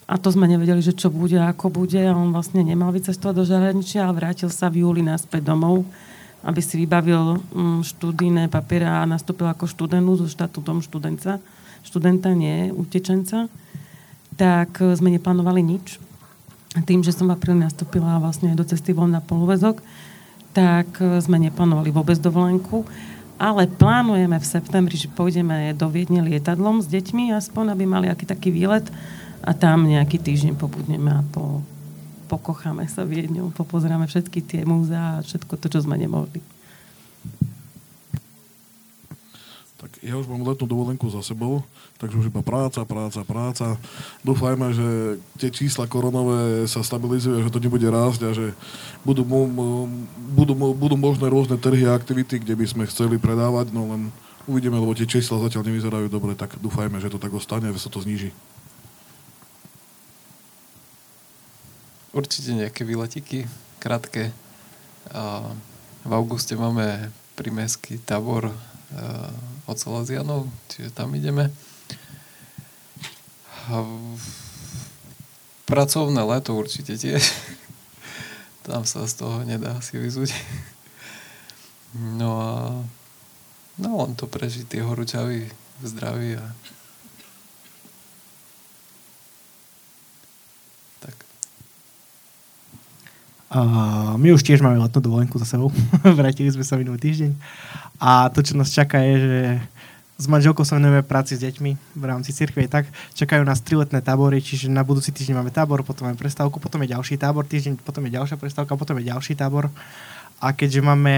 [0.05, 2.03] A to sme nevedeli, že čo bude, ako bude.
[2.03, 5.87] A on vlastne nemal vycestovať do zahraničia, ale vrátil sa v júli naspäť domov,
[6.45, 11.39] aby si vybavil um, študijné papiere a nastúpil ako študentu so štatútom študenta.
[11.87, 13.47] Študenta, nie utečenca.
[14.35, 16.03] Tak uh, sme neplánovali nič.
[16.83, 19.79] Tým, že som v apríli nastúpila vlastne do cesty von na polúvezok,
[20.55, 22.87] tak e, sme neplánovali vôbec dovolenku,
[23.35, 28.25] ale plánujeme v septembri, že pôjdeme do Viedne lietadlom s deťmi, aspoň aby mali aký
[28.25, 28.87] taký výlet
[29.43, 31.61] a tam nejaký týždeň pobudneme a po,
[32.31, 36.54] pokocháme sa Viedňou, popozeráme všetky tie múzea a všetko to, čo sme nemohli.
[39.95, 41.63] Tak ja už mám letnú dovolenku za sebou,
[42.03, 43.79] takže už iba práca, práca, práca.
[44.27, 44.89] Dúfajme, že
[45.39, 48.59] tie čísla koronové sa stabilizujú, že to nebude rásť a že
[49.07, 49.23] budú,
[50.35, 54.11] budú, budú možné rôzne trhy a aktivity, kde by sme chceli predávať, no len
[54.51, 57.87] uvidíme, lebo tie čísla zatiaľ nevyzerajú dobre, tak dúfajme, že to tak ostane že sa
[57.87, 58.35] to zníži.
[62.11, 63.47] Určite nejaké výletiky,
[63.79, 64.35] krátke.
[66.03, 68.51] V auguste máme primeský tábor
[69.65, 71.49] od Salesianov, čiže tam ideme.
[73.73, 73.81] A
[75.65, 77.25] pracovné leto určite tiež.
[78.69, 80.31] tam sa z toho nedá si vyzuť.
[81.95, 82.51] No a
[83.79, 85.47] no len to prežiť tie horúčavy
[85.79, 86.47] v zdraví a
[90.99, 91.15] tak.
[93.55, 93.61] A
[94.19, 95.71] my už tiež máme letnú dovolenku za sebou.
[96.19, 97.31] Vrátili sme sa minulý týždeň.
[98.03, 99.41] A to, čo nás čaká, je, že
[100.15, 102.71] s manželkou sa venujeme práci s deťmi v rámci cirkve.
[102.71, 102.87] Tak
[103.19, 106.95] čakajú nás triletné tábory, čiže na budúci týždeň máme tábor, potom máme prestávku, potom je
[106.95, 109.75] ďalší tábor, týždeň, potom je ďalšia prestávka, potom je ďalší tábor.
[110.39, 111.17] A keďže máme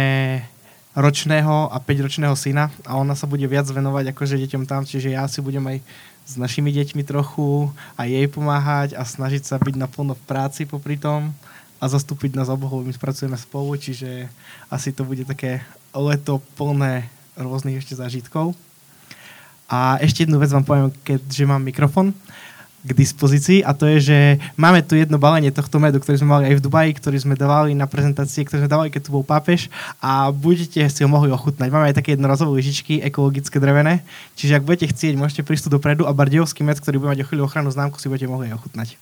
[0.96, 5.28] ročného a 5-ročného syna a ona sa bude viac venovať akože deťom tam, čiže ja
[5.28, 5.84] si budem aj
[6.24, 7.68] s našimi deťmi trochu
[8.00, 11.36] a jej pomáhať a snažiť sa byť naplno v práci popri tom
[11.76, 12.80] a zastúpiť nás obohov.
[12.80, 14.32] My spracujeme spolu, čiže
[14.72, 15.60] asi to bude také
[15.98, 18.56] leto plné rôznych ešte zážitkov.
[19.66, 22.14] A ešte jednu vec vám poviem, keďže mám mikrofon
[22.86, 24.18] k dispozícii a to je, že
[24.54, 27.74] máme tu jedno balenie tohto medu, ktorý sme mali aj v Dubaji, ktorý sme dávali
[27.74, 29.66] na prezentácie, ktoré sme dávali, keď tu bol pápež
[29.98, 31.66] a budete si ho mohli ochutnať.
[31.66, 34.06] Máme aj také jednorazové lyžičky, ekologické drevené,
[34.38, 37.42] čiže ak budete chcieť, môžete prísť dopredu a bardejovský med, ktorý bude mať o chvíľu
[37.50, 38.94] ochranu známku, si budete mohli aj ochutnať.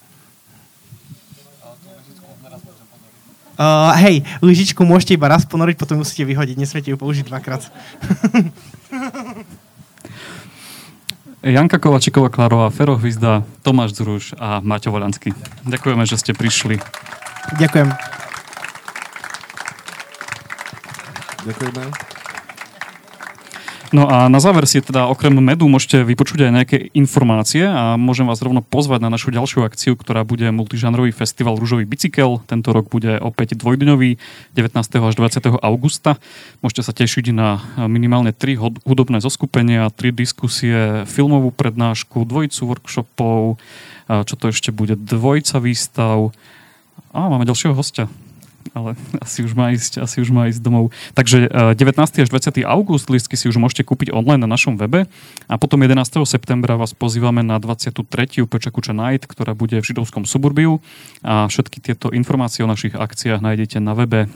[3.54, 7.62] Uh, hej, lyžičku môžete iba raz ponoriť, potom musíte vyhodiť, nesmiete ju použiť dvakrát.
[11.44, 15.36] Janka Kovačíková, Klarová, Fero Hvizda, Tomáš Zruš a Maťo Volansky.
[15.68, 16.80] Ďakujeme, že ste prišli.
[17.60, 17.92] Ďakujem.
[21.44, 22.03] Ďakujeme.
[23.94, 28.26] No a na záver si teda okrem medu môžete vypočuť aj nejaké informácie a môžem
[28.26, 32.42] vás rovno pozvať na našu ďalšiu akciu, ktorá bude multižánrový festival Rúžový bicykel.
[32.50, 34.18] Tento rok bude opäť dvojdňový,
[34.58, 34.74] 19.
[34.82, 35.62] až 20.
[35.62, 36.18] augusta.
[36.58, 43.62] Môžete sa tešiť na minimálne 3 hudobné zoskupenia, 3 diskusie, filmovú prednášku, dvojicu workshopov,
[44.10, 46.34] čo to ešte bude, dvojica výstav.
[47.14, 48.10] A máme ďalšieho hostia
[48.72, 50.94] ale asi už má ísť, asi už má ísť domov.
[51.12, 51.76] Takže 19.
[51.76, 52.64] Eh, až 20.
[52.64, 55.04] august listky si už môžete kúpiť online na našom webe
[55.50, 56.24] a potom 11.
[56.24, 58.48] septembra vás pozývame na 23.
[58.48, 60.80] Pečakuča Night, ktorá bude v židovskom suburbiu
[61.20, 64.32] a všetky tieto informácie o našich akciách nájdete na webe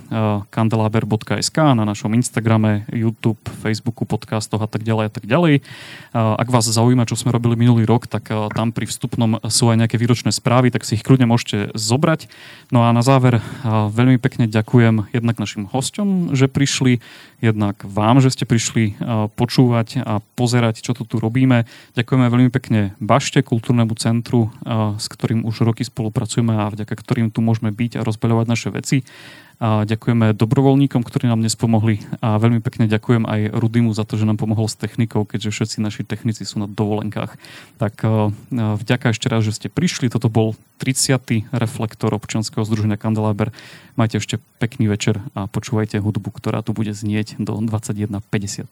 [0.53, 5.55] kandelaber.sk, eh, na našom Instagrame, YouTube, Facebooku, podcastoch a tak ďalej a tak ďalej.
[5.59, 5.63] Eh,
[6.13, 9.97] ak vás zaujíma, čo sme robili minulý rok, tak tam pri vstupnom sú aj nejaké
[9.97, 12.29] výročné správy, tak si ich kľudne môžete zobrať.
[12.75, 17.01] No a na záver veľmi pekne ďakujem jednak našim hosťom, že prišli,
[17.41, 18.99] jednak vám, že ste prišli
[19.39, 21.65] počúvať a pozerať, čo tu robíme.
[21.95, 24.51] Ďakujeme veľmi pekne Bašte, kultúrnemu centru,
[24.99, 29.07] s ktorým už roky spolupracujeme a vďaka ktorým tu môžeme byť a rozbeľovať naše veci.
[29.59, 34.15] A ďakujeme dobrovoľníkom, ktorí nám dnes pomohli a veľmi pekne ďakujem aj Rudimu za to,
[34.15, 37.35] že nám pomohol s technikou, keďže všetci naši technici sú na dovolenkách.
[37.83, 38.07] Tak
[38.55, 40.15] vďaka ešte raz, že ste prišli.
[40.15, 41.51] Toto bol 30.
[41.51, 43.51] reflektor občianského združenia Kandelaber.
[43.99, 48.71] Majte ešte pekný večer a počúvajte hudbu, ktorá tu bude znieť do 21.59.